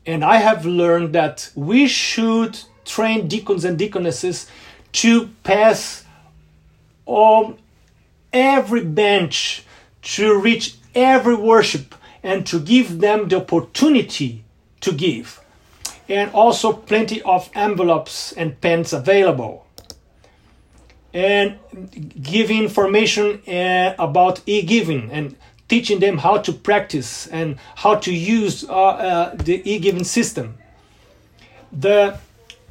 and 0.08 0.24
I 0.24 0.38
have 0.38 0.66
learned 0.66 1.14
that 1.14 1.52
we 1.54 1.86
should 1.88 2.58
train 2.86 3.28
deacons 3.28 3.66
and 3.66 3.78
deaconesses 3.78 4.50
to 4.94 5.28
pass 5.44 6.06
on 7.06 7.60
every 8.32 8.86
bench, 8.86 9.66
to 10.02 10.40
reach 10.40 10.76
every 10.96 11.36
worship, 11.36 11.94
and 12.24 12.46
to 12.48 12.60
give 12.60 13.00
them 13.00 13.28
the 13.28 13.38
opportunity 13.38 14.44
to 14.82 14.92
give. 14.92 15.42
And 16.10 16.32
also, 16.32 16.74
plenty 16.74 17.22
of 17.24 17.50
envelopes 17.54 18.32
and 18.34 18.60
pens 18.62 18.94
available. 18.94 19.66
And 21.14 21.58
give 22.22 22.52
information 22.52 23.42
uh, 23.48 23.96
about 23.98 24.42
e 24.46 24.62
giving 24.62 25.12
and 25.12 25.36
teaching 25.68 26.00
them 26.00 26.18
how 26.18 26.38
to 26.38 26.54
practice 26.54 27.28
and 27.28 27.58
how 27.76 27.96
to 27.96 28.14
use 28.14 28.64
uh, 28.64 28.74
uh, 28.74 29.36
the 29.36 29.62
e-giving 29.70 30.04
system. 30.04 30.58
The 31.72 32.20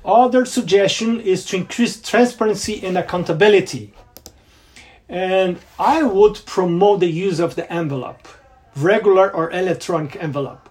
other 0.04 0.44
suggestion 0.44 1.20
is 1.20 1.44
to 1.46 1.56
increase 1.56 2.00
transparency 2.00 2.84
and 2.84 2.96
accountability. 2.96 3.92
And 5.08 5.58
I 5.78 6.02
would 6.02 6.40
promote 6.46 7.00
the 7.00 7.10
use 7.10 7.38
of 7.38 7.54
the 7.54 7.70
envelope, 7.72 8.26
regular 8.76 9.30
or 9.34 9.50
electronic 9.50 10.16
envelope. 10.22 10.68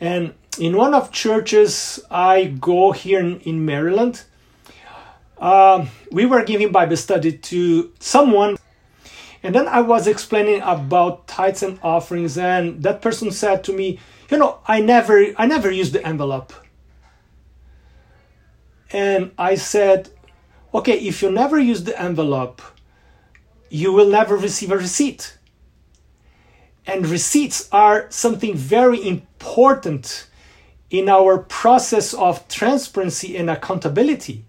And 0.00 0.34
in 0.58 0.76
one 0.76 0.94
of 0.94 1.12
churches 1.12 2.00
I 2.10 2.44
go 2.60 2.92
here 2.92 3.20
in, 3.20 3.40
in 3.40 3.64
Maryland, 3.64 4.24
uh, 5.38 5.86
we 6.12 6.26
were 6.26 6.44
giving 6.44 6.72
Bible 6.72 6.96
study 6.96 7.32
to 7.32 7.92
someone 8.00 8.56
And 9.42 9.54
then 9.54 9.68
I 9.68 9.82
was 9.82 10.06
explaining 10.06 10.62
about 10.62 11.26
tithes 11.28 11.62
and 11.62 11.78
offerings, 11.82 12.38
and 12.38 12.82
that 12.82 13.02
person 13.02 13.30
said 13.30 13.62
to 13.64 13.72
me, 13.72 14.00
"You 14.30 14.38
know, 14.38 14.58
I 14.66 14.80
never, 14.80 15.34
I 15.36 15.46
never 15.46 15.70
use 15.70 15.92
the 15.92 16.04
envelope." 16.06 16.52
And 18.92 19.32
I 19.38 19.56
said, 19.56 20.08
"Okay, 20.72 20.98
if 20.98 21.22
you 21.22 21.30
never 21.30 21.58
use 21.58 21.84
the 21.84 22.00
envelope, 22.00 22.62
you 23.68 23.92
will 23.92 24.08
never 24.08 24.36
receive 24.36 24.70
a 24.72 24.78
receipt." 24.78 25.36
And 26.86 27.06
receipts 27.06 27.68
are 27.72 28.06
something 28.10 28.54
very 28.54 29.06
important 29.06 30.26
in 30.90 31.08
our 31.08 31.38
process 31.38 32.14
of 32.14 32.46
transparency 32.48 33.36
and 33.36 33.50
accountability 33.50 34.44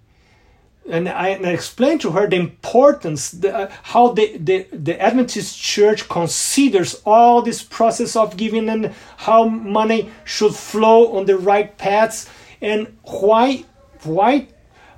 and 0.87 1.09
I, 1.09 1.29
and 1.29 1.45
I, 1.45 1.51
explained 1.51 2.01
to 2.01 2.11
her 2.11 2.27
the 2.27 2.35
importance, 2.35 3.31
the, 3.31 3.55
uh, 3.55 3.71
how 3.83 4.09
the, 4.09 4.37
the, 4.37 4.67
the 4.71 5.01
Adventist 5.01 5.59
Church 5.59 6.07
considers 6.07 7.01
all 7.05 7.41
this 7.41 7.63
process 7.63 8.15
of 8.15 8.37
giving 8.37 8.69
and 8.69 8.93
how 9.17 9.45
money 9.45 10.11
should 10.23 10.53
flow 10.53 11.17
on 11.17 11.25
the 11.25 11.37
right 11.37 11.75
paths, 11.77 12.29
and 12.61 12.97
why 13.03 13.65
why 14.03 14.47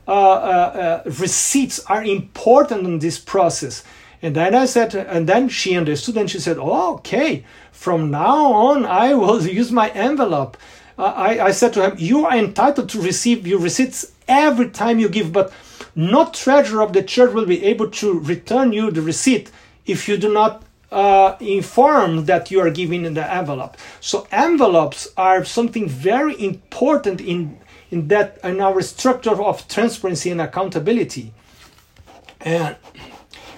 uh, 0.08 0.12
uh, 0.12 1.04
uh 1.06 1.10
receipts 1.20 1.80
are 1.86 2.04
important 2.04 2.86
in 2.86 3.00
this 3.00 3.18
process. 3.18 3.84
And 4.22 4.36
then 4.36 4.56
I 4.56 4.66
said, 4.66 4.96
and 4.96 5.28
then 5.28 5.50
she 5.50 5.78
understood, 5.78 6.18
and 6.18 6.30
she 6.30 6.40
said, 6.40 6.58
"Oh, 6.60 6.96
okay. 6.96 7.46
From 7.72 8.10
now 8.12 8.52
on, 8.52 8.86
I 8.86 9.14
will 9.14 9.46
use 9.62 9.72
my 9.72 9.90
envelope." 9.90 10.58
Uh, 10.98 11.14
I, 11.16 11.46
I 11.48 11.52
said 11.52 11.74
to 11.74 11.84
him, 11.84 11.96
"You 11.98 12.26
are 12.26 12.36
entitled 12.36 12.90
to 12.90 13.02
receive 13.02 13.46
your 13.46 13.60
receipts 13.60 14.12
every 14.28 14.70
time 14.70 15.00
you 15.00 15.10
give, 15.10 15.32
but." 15.32 15.52
no 15.98 16.30
treasurer 16.30 16.84
of 16.84 16.94
the 16.94 17.02
church 17.02 17.34
will 17.34 17.48
be 17.48 17.66
able 17.66 17.90
to 17.90 18.20
return 18.20 18.72
you 18.72 18.92
the 18.92 19.02
receipt 19.02 19.52
if 19.88 20.08
you 20.08 20.16
do 20.16 20.32
not 20.32 20.64
uh, 20.92 21.36
inform 21.40 22.26
that 22.26 22.52
you 22.52 22.62
are 22.62 22.70
giving 22.70 23.04
in 23.04 23.16
the 23.16 23.34
envelope. 23.34 23.76
So 24.00 24.28
envelopes 24.32 25.08
are 25.18 25.44
something 25.44 25.90
very 25.90 26.40
important 26.42 27.20
in 27.20 27.58
in 27.90 28.10
that 28.10 28.38
in 28.44 28.62
our 28.62 28.82
structure 28.82 29.42
of 29.42 29.68
transparency 29.68 30.30
and 30.30 30.42
accountability. 30.42 31.34
And 32.42 32.76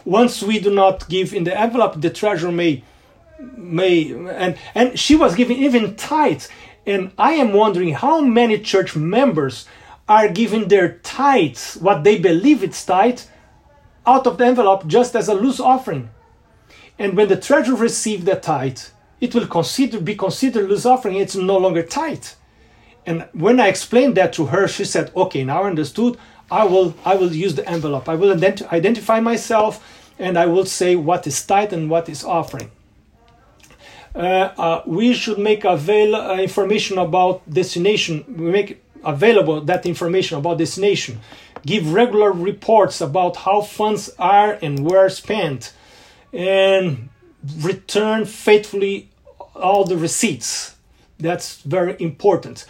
once 0.09 0.41
we 0.41 0.59
do 0.59 0.73
not 0.73 1.07
give 1.07 1.33
in 1.33 1.43
the 1.43 1.57
envelope, 1.57 2.01
the 2.01 2.09
treasurer 2.09 2.51
may 2.51 2.83
may 3.55 4.11
and 4.11 4.57
and 4.73 4.99
she 4.99 5.15
was 5.15 5.35
giving 5.35 5.57
even 5.57 5.95
tithes. 5.95 6.49
And 6.85 7.11
I 7.17 7.33
am 7.33 7.53
wondering 7.53 7.93
how 7.93 8.19
many 8.21 8.57
church 8.57 8.95
members 8.95 9.67
are 10.07 10.27
giving 10.27 10.67
their 10.67 10.97
tithes, 11.03 11.77
what 11.79 12.03
they 12.03 12.17
believe 12.17 12.63
it's 12.63 12.83
tithe, 12.83 13.21
out 14.07 14.25
of 14.25 14.37
the 14.39 14.45
envelope 14.45 14.87
just 14.87 15.15
as 15.15 15.27
a 15.27 15.35
loose 15.35 15.59
offering. 15.59 16.09
And 16.97 17.15
when 17.15 17.27
the 17.27 17.37
treasurer 17.37 17.75
receives 17.75 18.25
the 18.25 18.35
tithe, 18.35 18.79
it 19.21 19.35
will 19.35 19.47
consider 19.47 20.01
be 20.01 20.15
considered 20.15 20.67
loose 20.67 20.87
offering. 20.87 21.17
It's 21.17 21.35
no 21.35 21.57
longer 21.57 21.83
tithe. 21.83 22.25
And 23.05 23.27
when 23.33 23.59
I 23.59 23.67
explained 23.67 24.15
that 24.17 24.33
to 24.33 24.47
her, 24.47 24.67
she 24.67 24.85
said, 24.85 25.11
"Okay, 25.15 25.43
now 25.43 25.63
I 25.63 25.67
understood. 25.67 26.17
I 26.51 26.63
will 26.63 26.95
I 27.05 27.15
will 27.15 27.31
use 27.31 27.53
the 27.55 27.67
envelope. 27.69 28.09
I 28.09 28.15
will 28.15 28.35
ident- 28.35 28.67
identify 28.73 29.19
myself, 29.19 29.73
and 30.19 30.37
I 30.37 30.45
will 30.45 30.65
say 30.65 30.95
what 30.95 31.25
is 31.25 31.43
tithe 31.45 31.73
and 31.73 31.89
what 31.89 32.09
is 32.09 32.23
offering." 32.23 32.69
Uh, 34.15 34.19
uh, 34.19 34.83
we 34.85 35.13
should 35.13 35.37
make 35.37 35.63
avail 35.63 36.15
uh, 36.15 36.37
information 36.37 36.97
about 36.97 37.41
destination. 37.49 38.25
We 38.27 38.51
make 38.51 38.83
available 39.03 39.61
that 39.61 39.85
information 39.85 40.37
about 40.37 40.57
destination, 40.57 41.21
give 41.65 41.93
regular 41.93 42.31
reports 42.31 43.01
about 43.01 43.37
how 43.37 43.61
funds 43.61 44.09
are 44.19 44.57
and 44.61 44.85
were 44.85 45.09
spent, 45.09 45.73
and 46.33 47.09
return 47.61 48.25
faithfully 48.25 49.09
all 49.55 49.85
the 49.85 49.97
receipts. 49.97 50.75
That's 51.19 51.61
very 51.61 51.95
important. 51.99 52.65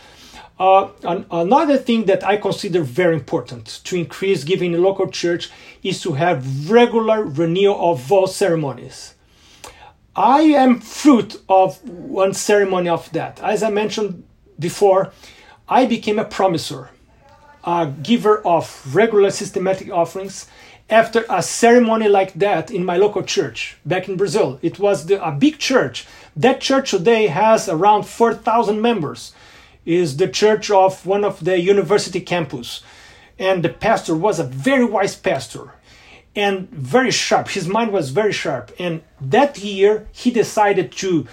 Uh, 0.59 0.89
an, 1.03 1.25
another 1.31 1.77
thing 1.77 2.05
that 2.05 2.23
I 2.23 2.35
consider 2.35 2.83
very 2.83 3.15
important 3.15 3.79
to 3.85 3.95
increase 3.95 4.43
giving 4.43 4.73
in 4.73 4.83
local 4.83 5.09
church 5.09 5.49
is 5.83 6.01
to 6.01 6.13
have 6.13 6.69
regular 6.69 7.23
renewal 7.23 7.93
of 7.93 8.01
vow 8.01 8.25
ceremonies. 8.25 9.15
I 10.15 10.41
am 10.41 10.81
fruit 10.81 11.37
of 11.47 11.81
one 11.87 12.33
ceremony 12.33 12.89
of 12.89 13.09
that. 13.13 13.39
As 13.41 13.63
I 13.63 13.69
mentioned 13.69 14.25
before, 14.59 15.13
I 15.69 15.85
became 15.85 16.19
a 16.19 16.25
promisor, 16.25 16.89
a 17.63 17.87
giver 18.03 18.45
of 18.45 18.93
regular 18.93 19.31
systematic 19.31 19.89
offerings 19.89 20.47
after 20.89 21.23
a 21.29 21.41
ceremony 21.41 22.09
like 22.09 22.33
that 22.33 22.69
in 22.69 22.83
my 22.83 22.97
local 22.97 23.23
church 23.23 23.77
back 23.85 24.09
in 24.09 24.17
Brazil. 24.17 24.59
It 24.61 24.77
was 24.77 25.05
the, 25.05 25.25
a 25.25 25.31
big 25.31 25.57
church. 25.57 26.05
That 26.35 26.59
church 26.59 26.91
today 26.91 27.27
has 27.27 27.69
around 27.69 28.03
4,000 28.03 28.81
members. 28.81 29.33
Is 29.89 30.17
the 30.17 30.27
church 30.27 30.69
of 30.69 31.03
one 31.07 31.23
of 31.23 31.43
the 31.43 31.59
university 31.59 32.21
campus. 32.21 32.83
And 33.39 33.63
the 33.63 33.69
pastor 33.69 34.15
was 34.15 34.37
a 34.37 34.43
very 34.43 34.85
wise 34.85 35.15
pastor 35.15 35.73
and 36.35 36.69
very 36.69 37.09
sharp. 37.09 37.47
His 37.47 37.67
mind 37.67 37.91
was 37.91 38.11
very 38.11 38.31
sharp. 38.31 38.71
And 38.77 39.01
that 39.19 39.57
year 39.57 40.07
he 40.11 40.29
decided 40.29 40.91
to 41.03 41.25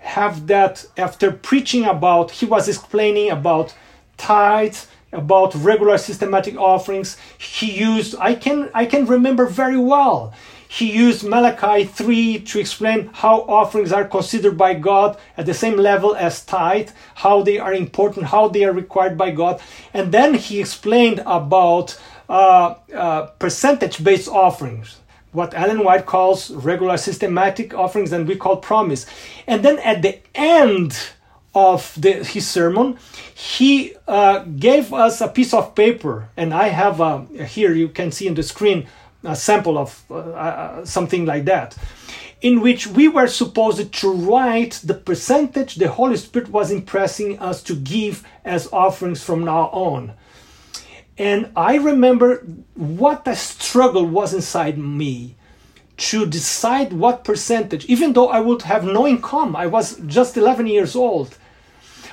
have 0.00 0.46
that 0.48 0.84
after 0.98 1.32
preaching 1.32 1.84
about, 1.86 2.32
he 2.32 2.44
was 2.44 2.68
explaining 2.68 3.30
about 3.30 3.74
tithes, 4.18 4.88
about 5.10 5.54
regular 5.54 5.96
systematic 5.96 6.54
offerings. 6.58 7.16
He 7.38 7.70
used, 7.72 8.14
I 8.18 8.34
can, 8.34 8.68
I 8.74 8.84
can 8.84 9.06
remember 9.06 9.46
very 9.46 9.78
well, 9.78 10.34
he 10.72 10.90
used 10.90 11.22
Malachi 11.22 11.84
3 11.84 12.38
to 12.38 12.58
explain 12.58 13.10
how 13.12 13.42
offerings 13.42 13.92
are 13.92 14.06
considered 14.06 14.56
by 14.56 14.72
God 14.72 15.18
at 15.36 15.44
the 15.44 15.52
same 15.52 15.76
level 15.76 16.16
as 16.16 16.46
tithe, 16.46 16.88
how 17.14 17.42
they 17.42 17.58
are 17.58 17.74
important, 17.74 18.24
how 18.24 18.48
they 18.48 18.64
are 18.64 18.72
required 18.72 19.18
by 19.18 19.32
God. 19.32 19.60
And 19.92 20.12
then 20.12 20.32
he 20.32 20.60
explained 20.60 21.22
about 21.26 22.00
uh, 22.26 22.76
uh, 22.94 23.26
percentage 23.38 24.02
based 24.02 24.28
offerings 24.28 24.96
what 25.32 25.52
Ellen 25.52 25.84
White 25.84 26.06
calls 26.06 26.50
regular 26.50 26.96
systematic 26.96 27.74
offerings 27.74 28.10
and 28.10 28.26
we 28.26 28.36
call 28.36 28.56
promise. 28.56 29.04
And 29.46 29.62
then 29.62 29.78
at 29.80 30.00
the 30.00 30.20
end 30.34 30.98
of 31.54 31.94
the, 32.00 32.24
his 32.24 32.48
sermon, 32.48 32.96
he 33.34 33.94
uh, 34.08 34.38
gave 34.38 34.94
us 34.94 35.20
a 35.20 35.28
piece 35.28 35.52
of 35.52 35.74
paper, 35.74 36.30
and 36.34 36.54
I 36.54 36.68
have 36.68 37.00
a, 37.00 37.26
here 37.44 37.74
you 37.74 37.88
can 37.88 38.10
see 38.10 38.26
on 38.26 38.34
the 38.34 38.42
screen 38.42 38.86
a 39.24 39.36
sample 39.36 39.78
of 39.78 40.04
uh, 40.10 40.14
uh, 40.14 40.84
something 40.84 41.24
like 41.26 41.44
that, 41.44 41.76
in 42.40 42.60
which 42.60 42.86
we 42.86 43.08
were 43.08 43.28
supposed 43.28 43.92
to 43.92 44.12
write 44.12 44.80
the 44.84 44.94
percentage 44.94 45.76
the 45.76 45.88
Holy 45.88 46.16
Spirit 46.16 46.48
was 46.48 46.70
impressing 46.70 47.38
us 47.38 47.62
to 47.62 47.76
give 47.76 48.24
as 48.44 48.72
offerings 48.72 49.22
from 49.22 49.44
now 49.44 49.64
on. 49.72 50.12
And 51.18 51.50
I 51.54 51.76
remember 51.76 52.44
what 52.74 53.28
a 53.28 53.36
struggle 53.36 54.06
was 54.06 54.34
inside 54.34 54.78
me 54.78 55.36
to 55.98 56.26
decide 56.26 56.92
what 56.92 57.22
percentage, 57.22 57.84
even 57.84 58.12
though 58.12 58.28
I 58.28 58.40
would 58.40 58.62
have 58.62 58.84
no 58.84 59.06
income. 59.06 59.54
I 59.54 59.66
was 59.66 59.98
just 60.06 60.36
11 60.36 60.66
years 60.66 60.96
old. 60.96 61.36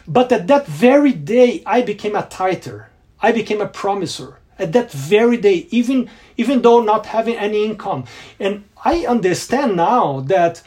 But 0.07 0.31
at 0.31 0.47
that 0.47 0.67
very 0.67 1.13
day, 1.13 1.63
I 1.65 1.81
became 1.81 2.15
a 2.15 2.25
tither. 2.25 2.89
I 3.21 3.31
became 3.31 3.61
a 3.61 3.67
promiser. 3.67 4.38
At 4.59 4.73
that 4.73 4.91
very 4.91 5.37
day, 5.37 5.67
even, 5.71 6.09
even 6.37 6.61
though 6.61 6.81
not 6.81 7.07
having 7.07 7.35
any 7.35 7.65
income. 7.65 8.03
And 8.39 8.65
I 8.83 9.05
understand 9.05 9.75
now 9.75 10.19
that 10.21 10.61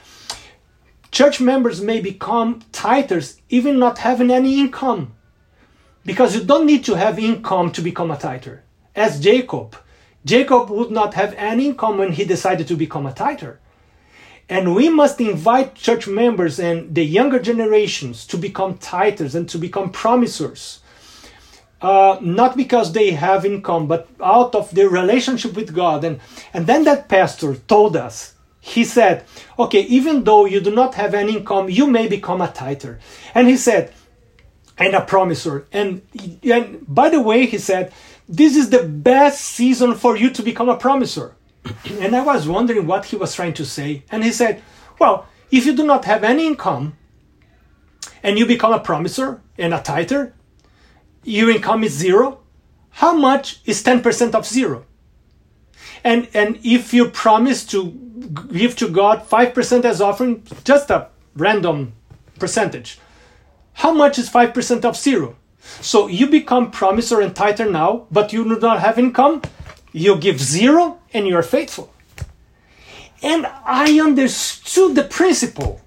church 1.11 1.40
members 1.40 1.81
may 1.83 2.00
become 2.00 2.62
tithers 2.72 3.38
even 3.50 3.78
not 3.78 3.98
having 3.98 4.31
any 4.31 4.59
income. 4.59 5.14
Because 6.05 6.35
you 6.35 6.42
don't 6.42 6.66
need 6.66 6.85
to 6.87 6.94
have 6.94 7.18
income 7.18 7.70
to 7.72 7.83
become 7.83 8.11
a 8.11 8.18
tither. 8.18 8.64
As 8.96 9.20
Jacob, 9.20 9.76
Jacob 10.24 10.70
would 10.70 10.90
not 10.90 11.14
have 11.14 11.35
any 11.37 11.66
income 11.66 11.98
when 11.98 12.12
he 12.12 12.24
decided 12.24 12.66
to 12.68 12.76
become 12.76 13.07
a 13.07 13.12
tither. 13.12 13.61
And 14.48 14.74
we 14.74 14.88
must 14.88 15.20
invite 15.20 15.74
church 15.74 16.07
members 16.07 16.59
and 16.59 16.94
the 16.94 17.05
younger 17.05 17.38
generations 17.38 18.26
to 18.26 18.37
become 18.37 18.78
tithers 18.78 19.35
and 19.35 19.48
to 19.48 19.59
become 19.59 19.90
promisers. 19.90 20.81
Uh, 21.83 22.16
not 22.21 22.57
because 22.57 22.92
they 22.92 23.11
have 23.11 23.45
income, 23.45 23.88
but 23.88 24.09
out 24.23 24.55
of 24.55 24.71
their 24.71 24.88
relationship 24.88 25.55
with 25.55 25.75
God. 25.75 26.05
And, 26.05 26.21
and 26.55 26.66
then 26.66 26.85
that 26.85 27.09
pastor 27.09 27.57
told 27.57 27.97
us, 27.97 28.35
he 28.61 28.85
said, 28.85 29.25
okay, 29.59 29.81
even 29.81 30.23
though 30.23 30.45
you 30.45 30.61
do 30.61 30.71
not 30.71 30.95
have 30.95 31.12
any 31.12 31.38
income, 31.38 31.68
you 31.68 31.88
may 31.88 32.07
become 32.07 32.40
a 32.40 32.53
tither. 32.53 33.01
And 33.35 33.49
he 33.49 33.57
said, 33.57 33.92
and 34.79 34.95
a 34.95 35.01
promiser. 35.01 35.66
And, 35.73 36.03
and 36.45 36.85
by 36.87 37.09
the 37.09 37.21
way, 37.21 37.47
he 37.47 37.59
said, 37.59 37.92
this 38.29 38.57
is 38.57 38.71
the 38.71 38.85
best 38.85 39.40
season 39.40 39.97
for 39.97 40.16
you 40.16 40.31
to 40.31 40.42
become 40.42 40.68
a 40.68 40.77
promiser 40.77 41.35
and 42.01 42.14
I 42.14 42.23
was 42.23 42.49
wondering 42.49 42.87
what 42.87 43.07
he 43.07 43.16
was 43.16 43.35
trying 43.35 43.55
to 43.55 43.64
say. 43.64 44.05
And 44.11 44.25
he 44.25 44.33
said, 44.33 44.62
Well, 44.99 45.27
if 45.51 45.66
you 45.66 45.75
do 45.75 45.87
not 45.87 46.05
have 46.05 46.25
any 46.25 46.47
income 46.47 46.97
and 48.23 48.38
you 48.38 48.47
become 48.47 48.73
a 48.73 48.81
promiser 48.81 49.40
and 49.59 49.75
a 49.75 49.81
tither, 49.81 50.35
your 51.25 51.51
income 51.51 51.85
is 51.85 51.93
zero. 51.93 52.41
How 52.91 53.15
much 53.15 53.61
is 53.65 53.83
10% 53.83 54.35
of 54.35 54.47
zero? 54.47 54.85
And, 56.05 56.29
and 56.35 56.59
if 56.65 56.93
you 56.93 57.09
promise 57.09 57.65
to 57.67 57.91
give 58.53 58.77
to 58.77 58.89
God 58.89 59.29
5% 59.29 59.85
as 59.85 60.01
offering, 60.01 60.43
just 60.65 60.91
a 60.91 61.09
random 61.35 61.95
percentage. 62.39 62.99
How 63.75 63.93
much 63.93 64.19
is 64.19 64.29
5% 64.29 64.85
of 64.85 64.97
zero? 64.97 65.37
So 65.81 66.09
you 66.09 66.27
become 66.27 66.71
promiser 66.71 67.21
and 67.21 67.35
tither 67.35 67.71
now, 67.71 68.07
but 68.11 68.33
you 68.33 68.45
do 68.45 68.59
not 68.59 68.81
have 68.81 68.99
income. 68.99 69.43
You 69.93 70.17
give 70.17 70.41
zero 70.41 70.99
and 71.15 71.27
you 71.27 71.37
are 71.37 71.43
faithful. 71.43 71.93
And 73.23 73.47
I 73.47 74.01
understood 74.01 74.97
the 74.97 75.05
principle 75.05 75.81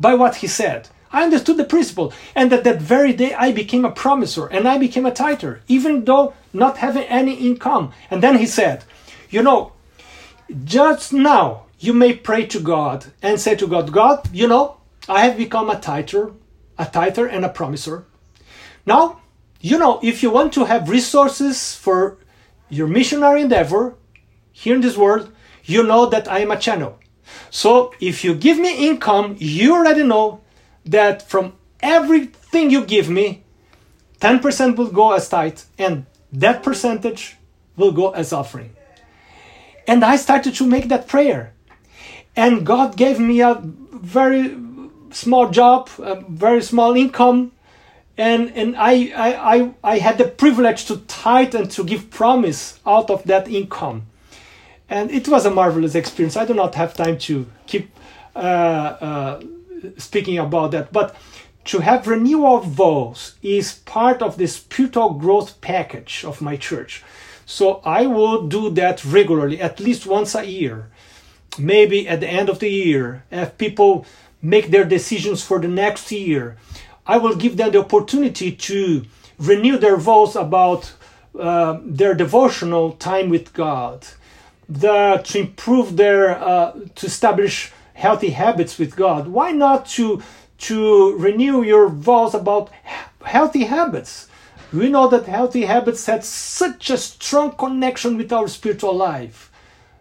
by 0.00 0.14
what 0.14 0.36
he 0.36 0.46
said. 0.46 0.88
I 1.16 1.22
understood 1.22 1.56
the 1.56 1.64
principle. 1.64 2.12
And 2.34 2.52
that 2.52 2.64
that 2.64 2.82
very 2.82 3.14
day 3.14 3.32
I 3.32 3.50
became 3.50 3.86
a 3.86 3.90
promiser 3.90 4.46
and 4.48 4.68
I 4.68 4.76
became 4.76 5.06
a 5.06 5.10
tither, 5.10 5.62
even 5.66 6.04
though 6.04 6.34
not 6.52 6.76
having 6.76 7.04
any 7.04 7.34
income. 7.48 7.92
And 8.10 8.22
then 8.22 8.36
he 8.36 8.44
said, 8.44 8.84
You 9.30 9.42
know, 9.42 9.72
just 10.64 11.14
now 11.14 11.62
you 11.78 11.94
may 11.94 12.12
pray 12.12 12.44
to 12.48 12.60
God 12.60 13.06
and 13.22 13.40
say 13.40 13.54
to 13.56 13.66
God, 13.66 13.92
God, 13.92 14.28
you 14.30 14.46
know, 14.46 14.76
I 15.08 15.20
have 15.26 15.38
become 15.38 15.70
a 15.70 15.80
tither, 15.80 16.32
a 16.76 16.84
tither 16.84 17.26
and 17.26 17.46
a 17.46 17.48
promiser. 17.48 18.04
Now, 18.84 19.22
you 19.62 19.78
know, 19.78 19.98
if 20.02 20.22
you 20.22 20.30
want 20.30 20.52
to 20.52 20.66
have 20.66 20.90
resources 20.90 21.74
for 21.74 22.18
your 22.68 22.88
missionary 22.88 23.40
endeavor 23.40 23.94
here 24.52 24.74
in 24.74 24.82
this 24.82 24.98
world, 24.98 25.32
you 25.64 25.82
know 25.82 26.04
that 26.04 26.28
I 26.28 26.40
am 26.40 26.50
a 26.50 26.58
channel. 26.58 26.98
So 27.50 27.94
if 28.00 28.22
you 28.22 28.34
give 28.34 28.58
me 28.58 28.86
income, 28.86 29.36
you 29.38 29.74
already 29.74 30.04
know 30.04 30.42
that 30.86 31.22
from 31.22 31.52
everything 31.80 32.70
you 32.70 32.84
give 32.84 33.08
me, 33.08 33.42
10% 34.20 34.76
will 34.76 34.88
go 34.88 35.12
as 35.12 35.28
tithe, 35.28 35.60
and 35.78 36.06
that 36.32 36.62
percentage 36.62 37.36
will 37.76 37.92
go 37.92 38.10
as 38.10 38.32
offering. 38.32 38.74
And 39.86 40.04
I 40.04 40.16
started 40.16 40.54
to 40.54 40.66
make 40.66 40.88
that 40.88 41.06
prayer. 41.06 41.52
And 42.34 42.66
God 42.66 42.96
gave 42.96 43.18
me 43.18 43.40
a 43.40 43.60
very 43.62 44.56
small 45.10 45.50
job, 45.50 45.88
a 45.98 46.20
very 46.28 46.62
small 46.62 46.94
income, 46.94 47.52
and 48.18 48.50
and 48.54 48.76
I, 48.76 49.12
I 49.14 49.56
I 49.56 49.74
I 49.84 49.98
had 49.98 50.18
the 50.18 50.24
privilege 50.24 50.86
to 50.86 50.98
tithe 51.06 51.54
and 51.54 51.70
to 51.72 51.84
give 51.84 52.10
promise 52.10 52.78
out 52.86 53.10
of 53.10 53.24
that 53.24 53.48
income, 53.48 54.06
and 54.88 55.10
it 55.10 55.28
was 55.28 55.46
a 55.46 55.50
marvelous 55.50 55.94
experience. 55.94 56.36
I 56.36 56.44
do 56.44 56.54
not 56.54 56.74
have 56.74 56.94
time 56.94 57.18
to 57.18 57.46
keep 57.66 57.90
uh, 58.34 58.38
uh, 58.38 59.40
speaking 59.96 60.38
about 60.38 60.70
that, 60.72 60.92
but 60.92 61.16
to 61.64 61.80
have 61.80 62.06
renewal 62.06 62.58
of 62.58 62.66
vows 62.66 63.34
is 63.42 63.74
part 63.84 64.22
of 64.22 64.36
the 64.36 64.46
spiritual 64.46 65.14
growth 65.14 65.60
package 65.60 66.24
of 66.24 66.40
my 66.40 66.56
church. 66.56 67.02
So 67.44 67.80
I 67.84 68.06
will 68.06 68.46
do 68.46 68.70
that 68.70 69.04
regularly, 69.04 69.60
at 69.60 69.80
least 69.80 70.06
once 70.06 70.34
a 70.34 70.44
year. 70.44 70.88
Maybe 71.58 72.08
at 72.08 72.20
the 72.20 72.28
end 72.28 72.48
of 72.48 72.58
the 72.58 72.68
year, 72.68 73.24
if 73.30 73.56
people 73.58 74.06
make 74.42 74.70
their 74.70 74.84
decisions 74.84 75.42
for 75.42 75.58
the 75.58 75.68
next 75.68 76.12
year 76.12 76.56
I 77.06 77.18
will 77.18 77.36
give 77.36 77.56
them 77.56 77.70
the 77.70 77.80
opportunity 77.80 78.52
to 78.52 79.04
renew 79.38 79.78
their 79.78 79.96
vows 79.96 80.34
about 80.34 80.92
uh, 81.38 81.78
their 81.84 82.14
devotional 82.14 82.92
time 82.92 83.28
with 83.28 83.52
God, 83.52 84.06
the, 84.68 85.20
to 85.24 85.38
improve 85.38 85.96
their, 85.96 86.36
uh, 86.42 86.72
to 86.96 87.06
establish 87.06 87.72
healthy 87.96 88.30
habits 88.30 88.78
with 88.78 88.96
God. 88.96 89.28
Why 89.28 89.52
not 89.52 89.86
to 89.96 90.22
to 90.58 91.16
renew 91.18 91.62
your 91.62 91.88
vows 91.88 92.34
about 92.34 92.70
healthy 93.22 93.64
habits? 93.64 94.28
We 94.72 94.88
know 94.88 95.08
that 95.08 95.26
healthy 95.26 95.64
habits 95.64 96.06
have 96.06 96.24
such 96.24 96.90
a 96.90 96.96
strong 96.96 97.52
connection 97.52 98.16
with 98.16 98.32
our 98.32 98.48
spiritual 98.48 98.94
life. 98.94 99.50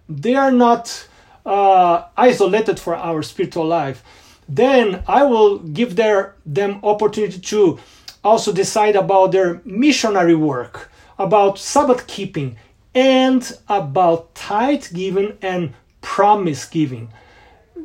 They 0.07 0.35
are 0.35 0.51
not 0.51 1.07
uh, 1.45 2.05
isolated 2.17 2.79
for 2.79 2.95
our 2.95 3.21
spiritual 3.23 3.65
life 3.65 4.03
then 4.47 5.03
I 5.07 5.23
will 5.23 5.59
give 5.59 5.95
their, 5.95 6.35
them 6.45 6.79
opportunity 6.83 7.39
to 7.39 7.79
also 8.23 8.51
decide 8.51 8.95
about 8.95 9.31
their 9.31 9.61
missionary 9.65 10.35
work, 10.35 10.91
about 11.17 11.57
Sabbath 11.59 12.07
keeping, 12.07 12.57
and 12.93 13.57
about 13.67 14.33
tithe 14.35 14.85
giving 14.93 15.37
and 15.41 15.73
promise 16.01 16.65
giving. 16.65 17.09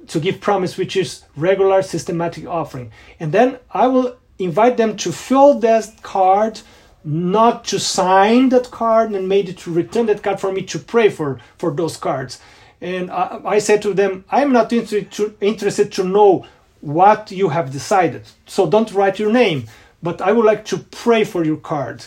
To 0.09 0.21
give 0.21 0.41
promise, 0.41 0.77
which 0.77 0.97
is 0.97 1.25
regular 1.37 1.83
systematic 1.83 2.47
offering. 2.47 2.91
And 3.21 3.33
then 3.33 3.59
I 3.71 3.87
will 3.87 4.17
invite 4.39 4.77
them 4.77 4.97
to 4.97 5.13
fill 5.13 5.59
that 5.61 6.03
card, 6.03 6.61
not 7.05 7.65
to 7.67 7.79
sign 7.79 8.49
that 8.49 8.71
card, 8.71 9.13
and 9.13 9.29
maybe 9.29 9.53
to 9.53 9.73
return 9.73 10.07
that 10.07 10.23
card 10.23 10.41
for 10.41 10.53
me 10.53 10.63
to 10.63 10.79
pray 10.79 11.11
for, 11.11 11.39
for 11.59 11.71
those 11.71 11.97
cards. 11.97 12.41
And 12.81 13.11
I, 13.11 13.41
I 13.45 13.59
said 13.59 13.83
to 13.83 13.95
them, 13.95 14.25
I'm 14.31 14.53
not 14.53 14.73
interested 14.73 15.13
to, 15.13 15.37
interested 15.41 15.93
to 15.93 16.05
know 16.05 16.47
what 16.81 17.31
you 17.31 17.51
have 17.51 17.71
decided. 17.71 18.23
So 18.47 18.69
don't 18.69 18.93
write 18.93 19.19
your 19.19 19.31
name, 19.31 19.67
but 20.03 20.21
I 20.21 20.33
would 20.33 20.47
like 20.47 20.65
to 20.67 20.79
pray 20.79 21.25
for 21.25 21.45
your 21.45 21.59
card. 21.59 22.05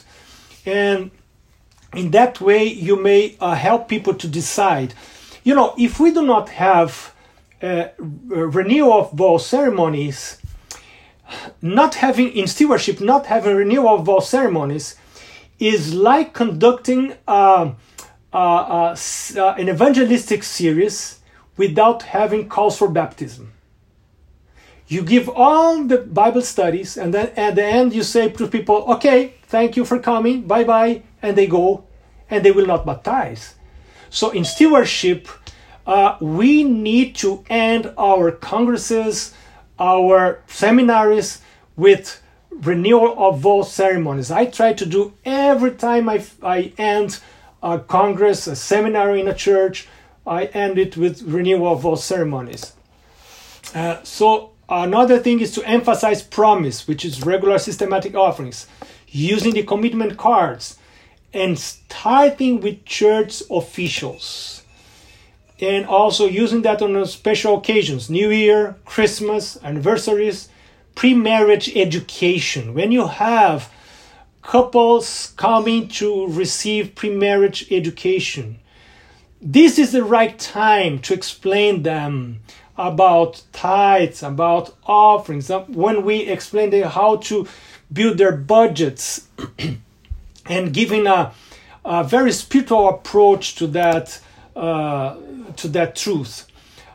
And 0.66 1.12
in 1.96 2.12
that 2.12 2.42
way, 2.42 2.66
you 2.66 3.00
may 3.00 3.38
uh, 3.40 3.54
help 3.56 3.88
people 3.88 4.16
to 4.16 4.28
decide. 4.28 4.94
You 5.44 5.54
know, 5.56 5.76
if 5.78 6.00
we 6.00 6.12
do 6.12 6.26
not 6.26 6.50
have 6.50 7.13
uh, 7.64 7.88
renewal 7.98 8.94
of 8.94 9.12
vow 9.14 9.38
ceremonies, 9.38 10.38
not 11.62 11.96
having 11.96 12.30
in 12.34 12.46
stewardship, 12.46 13.00
not 13.00 13.26
having 13.28 13.56
renewal 13.56 13.96
of 13.96 14.06
vow 14.06 14.20
ceremonies 14.20 14.96
is 15.60 15.94
like 15.94 16.34
conducting 16.34 17.14
uh, 17.28 17.72
uh, 18.34 18.36
uh, 18.36 19.56
an 19.58 19.70
evangelistic 19.70 20.44
series 20.44 21.20
without 21.56 22.04
having 22.04 22.50
calls 22.50 22.78
for 22.78 22.90
baptism. 22.90 23.54
You 24.88 25.02
give 25.02 25.30
all 25.30 25.84
the 25.86 26.00
Bible 26.00 26.42
studies, 26.42 26.98
and 26.98 27.14
then 27.14 27.32
at 27.38 27.56
the 27.56 27.64
end 27.64 27.94
you 27.94 28.04
say 28.04 28.30
to 28.30 28.48
people, 28.48 28.84
okay, 28.96 29.36
thank 29.48 29.78
you 29.78 29.86
for 29.86 30.00
coming, 30.00 30.42
bye 30.42 30.66
bye, 30.66 31.04
and 31.22 31.38
they 31.38 31.48
go, 31.48 31.86
and 32.30 32.44
they 32.44 32.52
will 32.52 32.66
not 32.66 32.86
baptize. 32.86 33.56
So 34.10 34.32
in 34.32 34.44
stewardship, 34.44 35.28
uh, 35.86 36.18
we 36.20 36.64
need 36.64 37.16
to 37.16 37.44
end 37.50 37.94
our 37.98 38.32
congresses, 38.32 39.34
our 39.80 40.42
seminaries 40.48 41.42
with 41.76 42.22
renewal 42.50 43.16
of 43.18 43.40
vow 43.40 43.64
ceremonies. 43.64 44.32
I 44.32 44.46
try 44.46 44.74
to 44.74 44.86
do 44.86 45.14
every 45.26 45.72
time 45.72 46.08
I, 46.08 46.26
I 46.42 46.74
end 46.78 47.20
a 47.62 47.80
congress, 47.80 48.48
a 48.48 48.56
seminar 48.56 49.16
in 49.16 49.28
a 49.28 49.34
church, 49.34 49.88
I 50.26 50.46
end 50.46 50.78
it 50.78 50.96
with 50.96 51.22
renewal 51.24 51.74
of 51.74 51.82
vow 51.82 51.96
ceremonies. 51.96 52.74
Uh, 53.74 54.02
so 54.04 54.54
Another 54.70 55.20
thing 55.20 55.40
is 55.40 55.52
to 55.52 55.68
emphasize 55.68 56.24
promise, 56.24 56.88
which 56.88 57.04
is 57.04 57.26
regular 57.26 57.60
systematic 57.60 58.16
offerings, 58.16 58.66
using 59.08 59.54
the 59.54 59.64
commitment 59.64 60.18
cards, 60.18 60.78
and 61.34 61.60
starting 61.60 62.62
with 62.62 62.86
church 62.86 63.44
officials. 63.52 64.63
And 65.64 65.86
also 65.86 66.26
using 66.28 66.62
that 66.64 66.82
on 66.82 67.06
special 67.06 67.58
occasions, 67.58 68.10
New 68.10 68.30
Year, 68.32 68.76
Christmas, 68.84 69.58
anniversaries, 69.64 70.50
pre 70.94 71.14
marriage 71.14 71.74
education. 71.76 72.74
When 72.74 72.92
you 72.92 73.08
have 73.08 73.72
couples 74.42 75.34
coming 75.38 75.88
to 75.88 76.28
receive 76.28 76.96
pre 76.96 77.10
marriage 77.10 77.72
education, 77.72 78.60
this 79.42 79.80
is 79.80 79.94
the 79.94 80.04
right 80.04 80.38
time 80.38 81.00
to 81.00 81.14
explain 81.14 81.84
them 81.84 82.42
about 82.78 83.44
tithes, 83.54 84.22
about 84.22 84.76
offerings, 84.86 85.50
when 85.68 86.04
we 86.04 86.22
explain 86.22 86.72
how 86.84 87.18
to 87.18 87.48
build 87.92 88.18
their 88.18 88.36
budgets 88.36 89.28
and 90.46 90.74
giving 90.74 91.08
a, 91.08 91.32
a, 91.86 92.04
very 92.04 92.32
spiritual 92.32 92.90
approach 92.90 93.56
to 93.56 93.68
that 93.68 94.20
uh, 94.56 95.16
to 95.58 95.68
that 95.70 95.96
truth. 95.96 96.48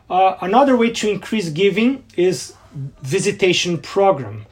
Uh, 0.09 0.37
another 0.41 0.75
way 0.75 0.91
to 0.91 1.09
increase 1.09 1.49
giving 1.49 2.03
is 2.15 2.53
visitation 3.01 3.77
program. 3.77 4.45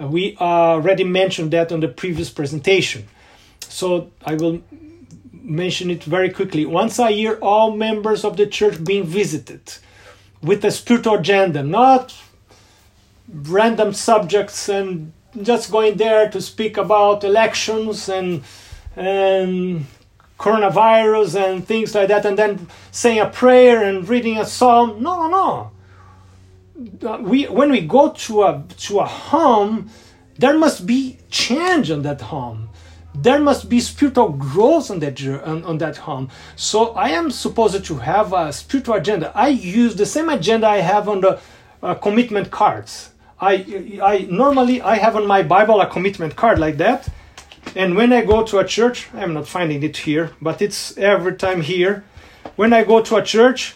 Uh, 0.00 0.06
we 0.06 0.36
already 0.38 1.04
mentioned 1.04 1.50
that 1.52 1.70
on 1.70 1.80
the 1.80 1.88
previous 1.88 2.30
presentation, 2.30 3.06
so 3.60 4.10
I 4.24 4.34
will 4.34 4.62
mention 5.32 5.90
it 5.90 6.04
very 6.04 6.30
quickly. 6.30 6.64
Once 6.64 6.98
a 6.98 7.10
year, 7.10 7.38
all 7.42 7.76
members 7.76 8.24
of 8.24 8.36
the 8.36 8.46
church 8.46 8.82
being 8.82 9.04
visited 9.04 9.74
with 10.42 10.64
a 10.64 10.70
spiritual 10.70 11.16
agenda, 11.16 11.62
not 11.62 12.14
random 13.28 13.92
subjects 13.92 14.68
and 14.68 15.12
just 15.40 15.70
going 15.70 15.96
there 15.96 16.30
to 16.30 16.40
speak 16.40 16.76
about 16.76 17.24
elections 17.24 18.08
and 18.08 18.42
and 18.94 19.86
coronavirus 20.42 21.30
and 21.44 21.66
things 21.66 21.94
like 21.94 22.08
that, 22.08 22.24
and 22.26 22.36
then 22.36 22.68
saying 22.90 23.20
a 23.20 23.26
prayer 23.26 23.82
and 23.82 24.08
reading 24.08 24.38
a 24.38 24.44
psalm. 24.44 25.02
No, 25.02 25.12
no, 25.22 25.28
no. 25.38 27.18
We 27.20 27.44
when 27.44 27.70
we 27.70 27.80
go 27.80 28.10
to 28.26 28.42
a 28.42 28.64
to 28.86 29.00
a 29.00 29.06
home, 29.06 29.88
there 30.38 30.56
must 30.58 30.86
be 30.86 31.18
change 31.30 31.90
on 31.90 32.02
that 32.02 32.20
home. 32.20 32.68
there 33.14 33.40
must 33.40 33.68
be 33.68 33.78
spiritual 33.80 34.30
growth 34.30 34.90
on 34.90 34.98
that 35.00 35.20
on, 35.44 35.62
on 35.64 35.78
that 35.78 35.96
home 35.98 36.30
so 36.56 36.92
i 36.94 37.08
am 37.10 37.30
supposed 37.30 37.84
to 37.84 37.96
have 37.96 38.32
a 38.32 38.52
spiritual 38.52 38.94
agenda 38.94 39.30
i 39.34 39.48
use 39.48 39.94
the 39.96 40.06
same 40.06 40.28
agenda 40.28 40.66
i 40.66 40.78
have 40.78 41.08
on 41.08 41.20
the 41.20 41.38
uh, 41.82 41.94
commitment 41.94 42.50
cards 42.50 43.10
I, 43.40 43.98
I 44.02 44.26
normally 44.30 44.80
i 44.80 44.96
have 44.96 45.14
on 45.16 45.26
my 45.26 45.42
bible 45.42 45.80
a 45.80 45.86
commitment 45.86 46.36
card 46.36 46.58
like 46.58 46.78
that 46.78 47.08
and 47.74 47.96
when 47.96 48.12
i 48.12 48.24
go 48.24 48.44
to 48.44 48.58
a 48.58 48.66
church 48.66 49.08
i'm 49.14 49.34
not 49.34 49.46
finding 49.46 49.82
it 49.82 49.96
here 49.98 50.30
but 50.40 50.60
it's 50.60 50.96
every 50.98 51.34
time 51.34 51.62
here 51.62 52.04
when 52.56 52.72
i 52.72 52.84
go 52.84 53.00
to 53.00 53.16
a 53.16 53.22
church 53.22 53.74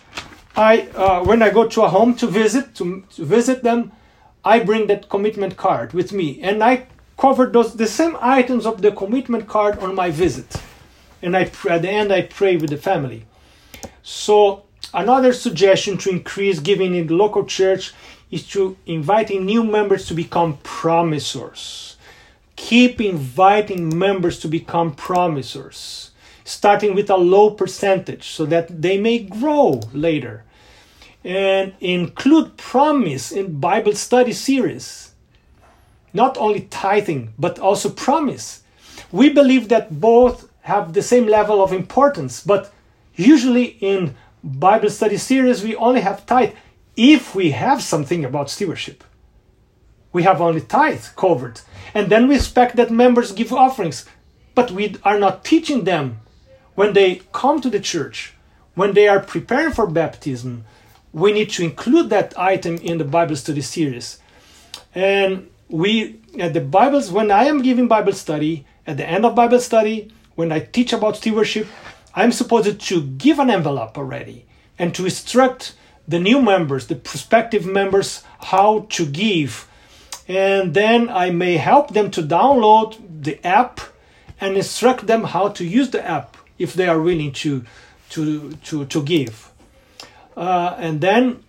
i 0.57 0.82
uh, 0.95 1.24
when 1.24 1.43
i 1.43 1.51
go 1.51 1.66
to 1.66 1.82
a 1.82 1.89
home 1.89 2.14
to 2.14 2.26
visit 2.26 2.74
to, 2.74 3.05
to 3.11 3.24
visit 3.24 3.62
them 3.62 3.93
i 4.45 4.59
bring 4.59 4.87
that 4.87 5.09
commitment 5.09 5.57
card 5.57 5.93
with 5.93 6.12
me 6.12 6.41
and 6.43 6.62
i 6.62 6.87
cover 7.16 7.47
those 7.47 7.74
the 7.74 7.87
same 7.87 8.16
items 8.20 8.66
of 8.66 8.82
the 8.82 8.93
commitment 8.93 9.47
card 9.47 9.78
on 9.78 9.95
my 9.95 10.11
visit. 10.11 10.57
And 11.22 11.37
I 11.37 11.51
at 11.70 11.82
the 11.82 11.91
end 11.91 12.12
I 12.12 12.22
pray 12.22 12.57
with 12.57 12.70
the 12.70 12.76
family. 12.76 13.24
So 14.03 14.64
another 14.93 15.32
suggestion 15.32 15.97
to 15.99 16.11
increase 16.11 16.61
giving 16.61 16.95
in 16.95 17.07
the 17.07 17.14
local 17.14 17.45
church 17.45 17.95
is 18.30 18.47
to 18.49 18.76
inviting 18.87 19.45
new 19.45 19.64
members 19.64 20.07
to 20.07 20.14
become 20.14 20.59
promisors. 20.59 21.95
Keep 22.57 23.00
inviting 23.00 23.96
members 23.96 24.38
to 24.40 24.48
become 24.48 24.94
promisors, 24.94 26.11
starting 26.44 26.94
with 26.94 27.11
a 27.11 27.16
low 27.16 27.50
percentage 27.50 28.28
so 28.28 28.46
that 28.46 28.82
they 28.82 28.98
may 28.98 29.18
grow 29.18 29.80
later. 29.92 30.44
And 31.22 31.74
include 31.80 32.57
promise 32.57 33.32
in 33.32 33.61
Bible 33.61 33.94
study 33.94 34.32
series 34.32 35.07
not 36.16 36.38
only 36.38 36.62
tithing, 36.62 37.34
but 37.38 37.59
also 37.59 37.90
promise. 37.90 38.62
We 39.12 39.28
believe 39.28 39.68
that 39.68 40.00
both 40.00 40.48
have 40.62 40.92
the 40.92 41.02
same 41.02 41.26
level 41.26 41.62
of 41.62 41.72
importance, 41.72 42.42
but 42.42 42.72
usually 43.14 43.76
in 43.80 44.16
Bible 44.42 44.90
study 44.90 45.18
series, 45.18 45.62
we 45.62 45.76
only 45.76 46.00
have 46.00 46.26
tithe 46.26 46.54
if 46.96 47.34
we 47.34 47.50
have 47.50 47.82
something 47.82 48.24
about 48.24 48.50
stewardship. 48.50 49.04
We 50.16 50.22
have 50.22 50.40
only 50.40 50.62
tithe 50.62 51.04
covered. 51.14 51.60
And 51.92 52.08
then 52.08 52.26
we 52.26 52.36
expect 52.36 52.76
that 52.76 52.90
members 52.90 53.32
give 53.32 53.52
offerings, 53.52 54.06
but 54.54 54.70
we 54.70 54.96
are 55.02 55.18
not 55.18 55.44
teaching 55.44 55.84
them 55.84 56.20
when 56.74 56.94
they 56.94 57.20
come 57.32 57.60
to 57.60 57.68
the 57.68 57.80
church, 57.80 58.32
when 58.74 58.94
they 58.94 59.08
are 59.08 59.20
preparing 59.20 59.74
for 59.74 59.86
baptism. 59.86 60.64
We 61.12 61.34
need 61.34 61.50
to 61.50 61.64
include 61.64 62.08
that 62.08 62.32
item 62.38 62.76
in 62.76 62.96
the 62.96 63.04
Bible 63.04 63.36
study 63.36 63.60
series. 63.60 64.18
And 64.94 65.50
we 65.68 66.18
at 66.38 66.54
the 66.54 66.60
bibles 66.60 67.10
when 67.10 67.30
i 67.30 67.44
am 67.44 67.60
giving 67.60 67.88
bible 67.88 68.12
study 68.12 68.64
at 68.86 68.96
the 68.96 69.04
end 69.04 69.26
of 69.26 69.34
bible 69.34 69.58
study 69.58 70.08
when 70.36 70.52
i 70.52 70.60
teach 70.60 70.92
about 70.92 71.16
stewardship 71.16 71.66
i'm 72.14 72.30
supposed 72.30 72.80
to 72.80 73.02
give 73.02 73.40
an 73.40 73.50
envelope 73.50 73.98
already 73.98 74.46
and 74.78 74.94
to 74.94 75.04
instruct 75.04 75.74
the 76.06 76.20
new 76.20 76.40
members 76.40 76.86
the 76.86 76.94
prospective 76.94 77.66
members 77.66 78.22
how 78.38 78.86
to 78.88 79.04
give 79.04 79.68
and 80.28 80.74
then 80.74 81.08
i 81.08 81.30
may 81.30 81.56
help 81.56 81.92
them 81.94 82.10
to 82.10 82.22
download 82.22 82.96
the 83.22 83.44
app 83.46 83.80
and 84.40 84.56
instruct 84.56 85.06
them 85.06 85.24
how 85.24 85.48
to 85.48 85.64
use 85.64 85.90
the 85.90 86.06
app 86.06 86.36
if 86.58 86.74
they 86.74 86.88
are 86.88 87.00
willing 87.00 87.32
to 87.32 87.64
to 88.08 88.52
to, 88.64 88.84
to 88.86 89.02
give 89.02 89.50
uh, 90.36 90.76
and 90.78 91.00
then 91.00 91.42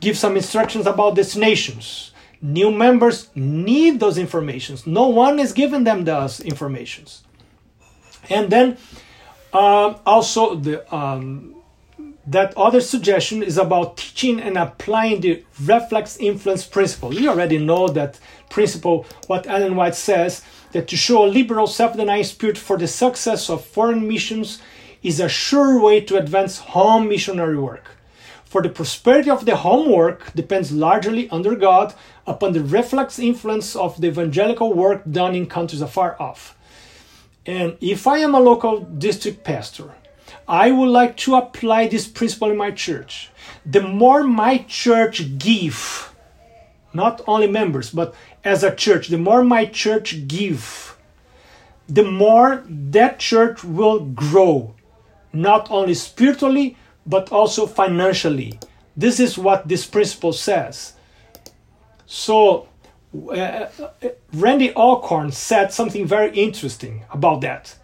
give 0.00 0.16
some 0.16 0.36
instructions 0.36 0.86
about 0.86 1.16
destinations 1.16 2.12
New 2.40 2.70
members 2.70 3.28
need 3.34 3.98
those 3.98 4.16
informations. 4.16 4.86
No 4.86 5.08
one 5.08 5.40
is 5.40 5.52
giving 5.52 5.84
them 5.84 6.04
those 6.04 6.40
informations. 6.40 7.22
And 8.30 8.50
then 8.50 8.76
uh, 9.52 9.94
also 10.06 10.54
the 10.54 10.94
um, 10.94 11.56
that 12.30 12.56
other 12.56 12.80
suggestion 12.80 13.42
is 13.42 13.56
about 13.56 13.96
teaching 13.96 14.38
and 14.38 14.58
applying 14.58 15.20
the 15.20 15.42
reflex 15.62 16.18
influence 16.18 16.66
principle. 16.66 17.14
You 17.14 17.30
already 17.30 17.56
know 17.56 17.88
that 17.88 18.20
principle, 18.50 19.06
what 19.26 19.46
Ellen 19.46 19.76
White 19.76 19.94
says, 19.94 20.42
that 20.72 20.88
to 20.88 20.96
show 20.96 21.24
a 21.24 21.26
liberal 21.26 21.66
self-denying 21.66 22.24
spirit 22.24 22.58
for 22.58 22.76
the 22.76 22.86
success 22.86 23.48
of 23.48 23.64
foreign 23.64 24.06
missions 24.06 24.60
is 25.02 25.20
a 25.20 25.28
sure 25.28 25.80
way 25.80 26.00
to 26.02 26.18
advance 26.18 26.58
home 26.58 27.08
missionary 27.08 27.58
work. 27.58 27.92
For 28.44 28.62
the 28.62 28.68
prosperity 28.68 29.30
of 29.30 29.46
the 29.46 29.56
homework 29.56 30.32
depends 30.34 30.70
largely 30.72 31.30
under 31.30 31.54
God 31.54 31.94
upon 32.26 32.52
the 32.52 32.62
reflex 32.62 33.18
influence 33.18 33.74
of 33.74 34.00
the 34.00 34.08
evangelical 34.08 34.74
work 34.74 35.02
done 35.10 35.34
in 35.34 35.46
countries 35.46 35.80
afar 35.80 36.20
off. 36.20 36.56
And 37.46 37.78
if 37.80 38.06
I 38.06 38.18
am 38.18 38.34
a 38.34 38.40
local 38.40 38.80
district 38.80 39.44
pastor, 39.44 39.94
I 40.48 40.70
would 40.70 40.88
like 40.88 41.16
to 41.18 41.34
apply 41.34 41.88
this 41.88 42.08
principle 42.08 42.50
in 42.50 42.56
my 42.56 42.70
church. 42.70 43.30
The 43.66 43.82
more 43.82 44.24
my 44.24 44.58
church 44.66 45.38
give, 45.38 46.14
not 46.94 47.20
only 47.26 47.46
members, 47.46 47.90
but 47.90 48.14
as 48.42 48.62
a 48.62 48.74
church, 48.74 49.08
the 49.08 49.18
more 49.18 49.44
my 49.44 49.66
church 49.66 50.26
give, 50.26 50.96
the 51.86 52.02
more 52.04 52.64
that 52.66 53.18
church 53.18 53.62
will 53.62 54.00
grow, 54.00 54.74
not 55.34 55.70
only 55.70 55.92
spiritually, 55.92 56.76
but 57.06 57.30
also 57.30 57.66
financially. 57.66 58.58
This 58.96 59.20
is 59.20 59.36
what 59.36 59.68
this 59.68 59.86
principle 59.86 60.32
says. 60.32 60.94
So, 62.06 62.68
uh, 63.30 63.66
Randy 64.32 64.72
Alcorn 64.74 65.30
said 65.30 65.72
something 65.72 66.06
very 66.06 66.34
interesting 66.34 67.04
about 67.10 67.42
that. 67.42 67.76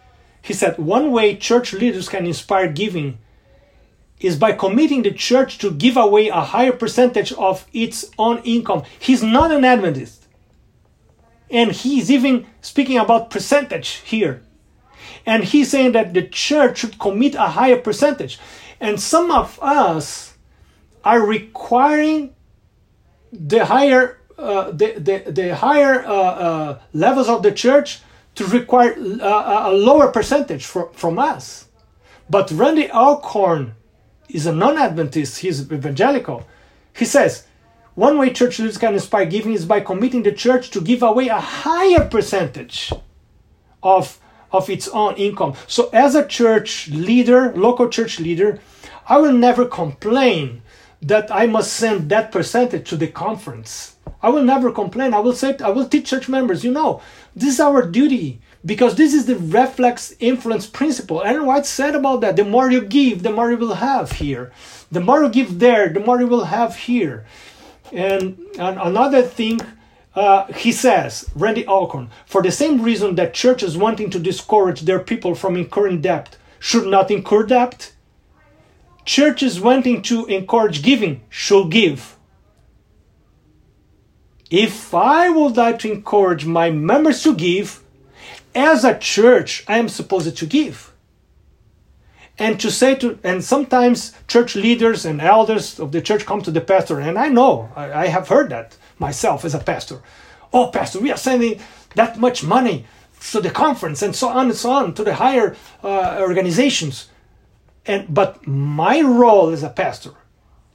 He 0.45 0.53
said 0.53 0.77
one 0.77 1.11
way 1.11 1.35
church 1.35 1.73
leaders 1.73 2.07
can 2.07 2.27
inspire 2.27 2.71
giving 2.71 3.17
is 4.19 4.37
by 4.37 4.51
committing 4.51 5.01
the 5.01 5.11
church 5.11 5.57
to 5.57 5.71
give 5.71 5.97
away 5.97 6.27
a 6.27 6.41
higher 6.41 6.71
percentage 6.71 7.33
of 7.33 7.65
its 7.73 8.05
own 8.19 8.43
income. 8.43 8.83
He's 8.99 9.23
not 9.23 9.51
an 9.51 9.65
Adventist. 9.65 10.27
And 11.49 11.71
he's 11.71 12.11
even 12.11 12.45
speaking 12.61 12.99
about 12.99 13.31
percentage 13.31 13.89
here. 14.05 14.43
And 15.25 15.43
he's 15.43 15.71
saying 15.71 15.93
that 15.93 16.13
the 16.13 16.27
church 16.27 16.77
should 16.77 16.99
commit 16.99 17.33
a 17.33 17.47
higher 17.47 17.77
percentage. 17.77 18.37
And 18.79 19.01
some 19.01 19.31
of 19.31 19.59
us 19.63 20.35
are 21.03 21.25
requiring 21.25 22.35
the 23.31 23.65
higher 23.65 24.19
uh, 24.37 24.69
the, 24.69 24.91
the, 24.99 25.31
the 25.31 25.55
higher 25.55 26.05
uh, 26.05 26.13
uh, 26.13 26.79
levels 26.93 27.29
of 27.29 27.41
the 27.41 27.51
church 27.51 28.01
to 28.35 28.45
require 28.45 28.95
uh, 29.21 29.69
a 29.69 29.73
lower 29.73 30.11
percentage 30.11 30.65
for, 30.65 30.91
from 30.93 31.17
us. 31.17 31.67
But 32.29 32.51
Randy 32.51 32.89
Alcorn 32.89 33.75
is 34.29 34.45
a 34.45 34.53
non-Adventist, 34.53 35.39
he's 35.39 35.71
evangelical. 35.71 36.45
He 36.95 37.05
says, 37.05 37.45
one 37.95 38.17
way 38.17 38.31
church 38.31 38.59
leaders 38.59 38.77
can 38.77 38.93
inspire 38.93 39.25
giving 39.25 39.53
is 39.53 39.65
by 39.65 39.79
committing 39.79 40.23
the 40.23 40.31
church 40.31 40.69
to 40.71 40.81
give 40.81 41.01
away 41.01 41.29
a 41.29 41.39
higher 41.39 42.05
percentage 42.09 42.91
of 43.81 44.19
of 44.51 44.69
its 44.69 44.87
own 44.89 45.15
income. 45.15 45.53
So, 45.67 45.89
as 45.91 46.15
a 46.15 46.25
church 46.25 46.87
leader, 46.89 47.53
local 47.55 47.89
church 47.89 48.19
leader, 48.19 48.59
I 49.07 49.17
will 49.17 49.33
never 49.33 49.65
complain 49.65 50.61
that 51.05 51.31
I 51.31 51.45
must 51.45 51.73
send 51.73 52.09
that 52.09 52.31
percentage 52.31 52.89
to 52.89 52.97
the 52.97 53.07
conference. 53.07 53.95
I 54.21 54.29
will 54.29 54.43
never 54.43 54.71
complain. 54.71 55.13
I 55.13 55.19
will 55.19 55.33
say, 55.33 55.55
I 55.63 55.69
will 55.69 55.87
teach 55.87 56.09
church 56.09 56.27
members, 56.27 56.63
you 56.63 56.71
know, 56.71 57.01
this 57.35 57.53
is 57.53 57.59
our 57.59 57.85
duty 57.85 58.41
because 58.65 58.95
this 58.95 59.13
is 59.13 59.27
the 59.27 59.35
reflex 59.35 60.15
influence 60.19 60.65
principle. 60.65 61.21
Ellen 61.21 61.45
White 61.45 61.67
said 61.67 61.93
about 61.93 62.21
that. 62.21 62.35
The 62.35 62.43
more 62.43 62.71
you 62.71 62.81
give, 62.81 63.21
the 63.21 63.31
more 63.31 63.51
you 63.51 63.57
will 63.57 63.75
have 63.75 64.13
here. 64.13 64.51
The 64.91 65.01
more 65.01 65.23
you 65.23 65.29
give 65.29 65.59
there, 65.59 65.89
the 65.89 65.99
more 65.99 66.19
you 66.19 66.27
will 66.27 66.45
have 66.45 66.75
here. 66.75 67.25
And, 67.91 68.39
and 68.57 68.79
another 68.79 69.21
thing 69.21 69.61
uh, 70.15 70.45
he 70.53 70.71
says, 70.71 71.29
Randy 71.35 71.67
Alcorn, 71.67 72.09
for 72.25 72.41
the 72.41 72.51
same 72.51 72.81
reason 72.81 73.15
that 73.15 73.33
churches 73.33 73.77
wanting 73.77 74.09
to 74.11 74.19
discourage 74.19 74.81
their 74.81 74.99
people 74.99 75.35
from 75.35 75.57
incurring 75.57 76.01
debt 76.01 76.37
should 76.57 76.87
not 76.87 77.11
incur 77.11 77.43
debt, 77.43 77.91
churches 79.05 79.61
wanting 79.61 80.01
to 80.01 80.25
encourage 80.25 80.81
giving 80.81 81.21
should 81.29 81.69
give. 81.69 82.17
If 84.49 84.93
I 84.93 85.29
would 85.29 85.57
like 85.57 85.79
to 85.79 85.91
encourage 85.91 86.45
my 86.45 86.69
members 86.69 87.23
to 87.23 87.35
give, 87.35 87.83
as 88.53 88.83
a 88.83 88.97
church, 88.97 89.63
I 89.67 89.77
am 89.77 89.89
supposed 89.89 90.35
to 90.37 90.45
give. 90.45 90.93
And 92.37 92.59
to 92.59 92.69
say 92.69 92.95
to, 92.95 93.17
and 93.23 93.43
sometimes 93.43 94.13
church 94.27 94.55
leaders 94.55 95.05
and 95.05 95.21
elders 95.21 95.79
of 95.79 95.91
the 95.91 96.01
church 96.01 96.25
come 96.25 96.41
to 96.41 96.51
the 96.51 96.61
pastor, 96.61 96.99
and 96.99 97.17
I 97.17 97.29
know, 97.29 97.69
I, 97.75 98.03
I 98.03 98.07
have 98.07 98.27
heard 98.27 98.49
that 98.49 98.77
myself 98.99 99.45
as 99.45 99.55
a 99.55 99.59
pastor. 99.59 100.01
Oh, 100.51 100.67
pastor, 100.67 100.99
we 100.99 101.11
are 101.11 101.17
sending 101.17 101.59
that 101.95 102.19
much 102.19 102.43
money 102.43 102.85
to 103.31 103.41
the 103.41 103.49
conference 103.49 104.01
and 104.01 104.15
so 104.15 104.29
on 104.29 104.47
and 104.47 104.55
so 104.55 104.71
on 104.71 104.93
to 104.93 105.03
the 105.03 105.15
higher 105.15 105.55
uh, 105.83 106.17
organizations. 106.19 107.07
And 107.87 108.13
but 108.13 108.45
my 108.47 109.01
role 109.01 109.49
as 109.49 109.63
a 109.63 109.69
pastor 109.69 110.11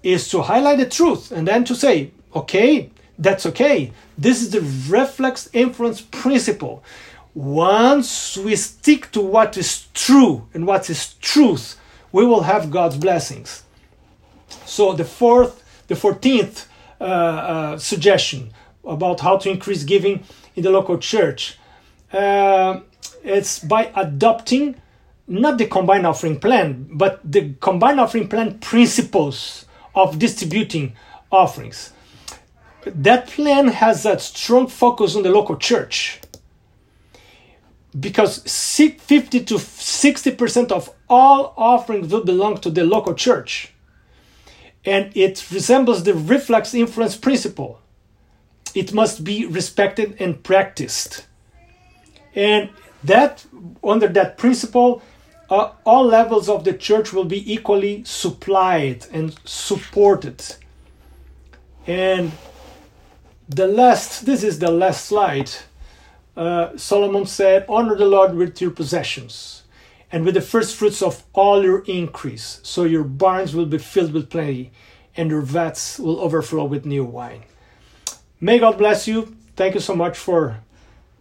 is 0.02 0.28
to 0.30 0.42
highlight 0.42 0.78
the 0.78 0.86
truth 0.88 1.32
and 1.32 1.46
then 1.46 1.64
to 1.64 1.74
say, 1.74 2.12
okay, 2.34 2.90
that's 3.18 3.44
okay. 3.46 3.92
This 4.16 4.42
is 4.42 4.50
the 4.50 4.62
reflex 4.88 5.50
influence 5.52 6.00
principle. 6.00 6.82
once 7.34 8.36
we 8.36 8.56
stick 8.56 9.10
to 9.12 9.20
what 9.20 9.56
is 9.56 9.86
true 9.94 10.48
and 10.52 10.66
what 10.66 10.90
is 10.90 11.14
truth, 11.14 11.78
we 12.12 12.24
will 12.24 12.42
have 12.42 12.70
God's 12.70 12.96
blessings. 12.96 13.62
So 14.66 14.92
the 14.92 15.04
fourth, 15.04 15.84
the 15.86 15.96
fourteenth 15.96 16.68
uh, 17.00 17.04
uh, 17.04 17.78
suggestion 17.78 18.52
about 18.84 19.20
how 19.20 19.36
to 19.38 19.50
increase 19.50 19.84
giving 19.84 20.24
in 20.56 20.64
the 20.64 20.70
local 20.70 20.98
church, 20.98 21.58
uh, 22.12 22.80
it's 23.22 23.60
by 23.60 23.92
adopting 23.94 24.80
not 25.30 25.58
the 25.58 25.66
combined 25.66 26.06
offering 26.06 26.40
plan, 26.40 26.88
but 26.90 27.20
the 27.24 27.54
combined 27.60 28.00
offering 28.00 28.28
plan 28.28 28.58
principles 28.58 29.64
of 29.94 30.18
distributing 30.18 30.92
offerings. 31.30 31.92
That 32.84 33.28
plan 33.28 33.68
has 33.68 34.04
a 34.04 34.18
strong 34.18 34.66
focus 34.66 35.14
on 35.14 35.22
the 35.22 35.30
local 35.30 35.56
church 35.56 36.20
because 37.98 38.38
50 38.38 39.44
to 39.44 39.54
60% 39.54 40.72
of 40.72 40.90
all 41.08 41.54
offerings 41.56 42.12
will 42.12 42.24
belong 42.24 42.58
to 42.58 42.70
the 42.70 42.84
local 42.84 43.14
church. 43.14 43.72
And 44.84 45.14
it 45.16 45.46
resembles 45.52 46.02
the 46.04 46.14
reflex 46.14 46.74
influence 46.74 47.16
principle. 47.16 47.80
It 48.74 48.92
must 48.92 49.24
be 49.24 49.46
respected 49.46 50.16
and 50.20 50.42
practiced. 50.42 51.26
And 52.34 52.70
that 53.04 53.44
under 53.82 54.08
that 54.08 54.38
principle, 54.38 55.02
uh, 55.50 55.72
all 55.84 56.04
levels 56.04 56.48
of 56.48 56.64
the 56.64 56.72
church 56.72 57.12
will 57.12 57.24
be 57.24 57.52
equally 57.52 58.04
supplied 58.04 59.06
and 59.12 59.36
supported. 59.44 60.42
And 61.86 62.32
the 63.48 63.66
last, 63.66 64.26
this 64.26 64.44
is 64.44 64.60
the 64.60 64.70
last 64.70 65.06
slide. 65.06 65.50
Uh, 66.36 66.76
Solomon 66.76 67.26
said, 67.26 67.66
Honor 67.68 67.96
the 67.96 68.06
Lord 68.06 68.34
with 68.34 68.60
your 68.60 68.70
possessions 68.70 69.64
and 70.12 70.24
with 70.24 70.34
the 70.34 70.40
first 70.40 70.76
fruits 70.76 71.02
of 71.02 71.24
all 71.32 71.62
your 71.62 71.84
increase, 71.86 72.60
so 72.62 72.84
your 72.84 73.04
barns 73.04 73.54
will 73.54 73.66
be 73.66 73.78
filled 73.78 74.12
with 74.12 74.30
plenty 74.30 74.70
and 75.16 75.30
your 75.30 75.40
vats 75.40 75.98
will 75.98 76.20
overflow 76.20 76.64
with 76.64 76.86
new 76.86 77.04
wine. 77.04 77.42
May 78.40 78.58
God 78.58 78.78
bless 78.78 79.08
you. 79.08 79.36
Thank 79.56 79.74
you 79.74 79.80
so 79.80 79.94
much 79.94 80.16
for 80.16 80.60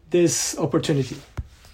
this 0.10 0.58
opportunity. 0.58 1.18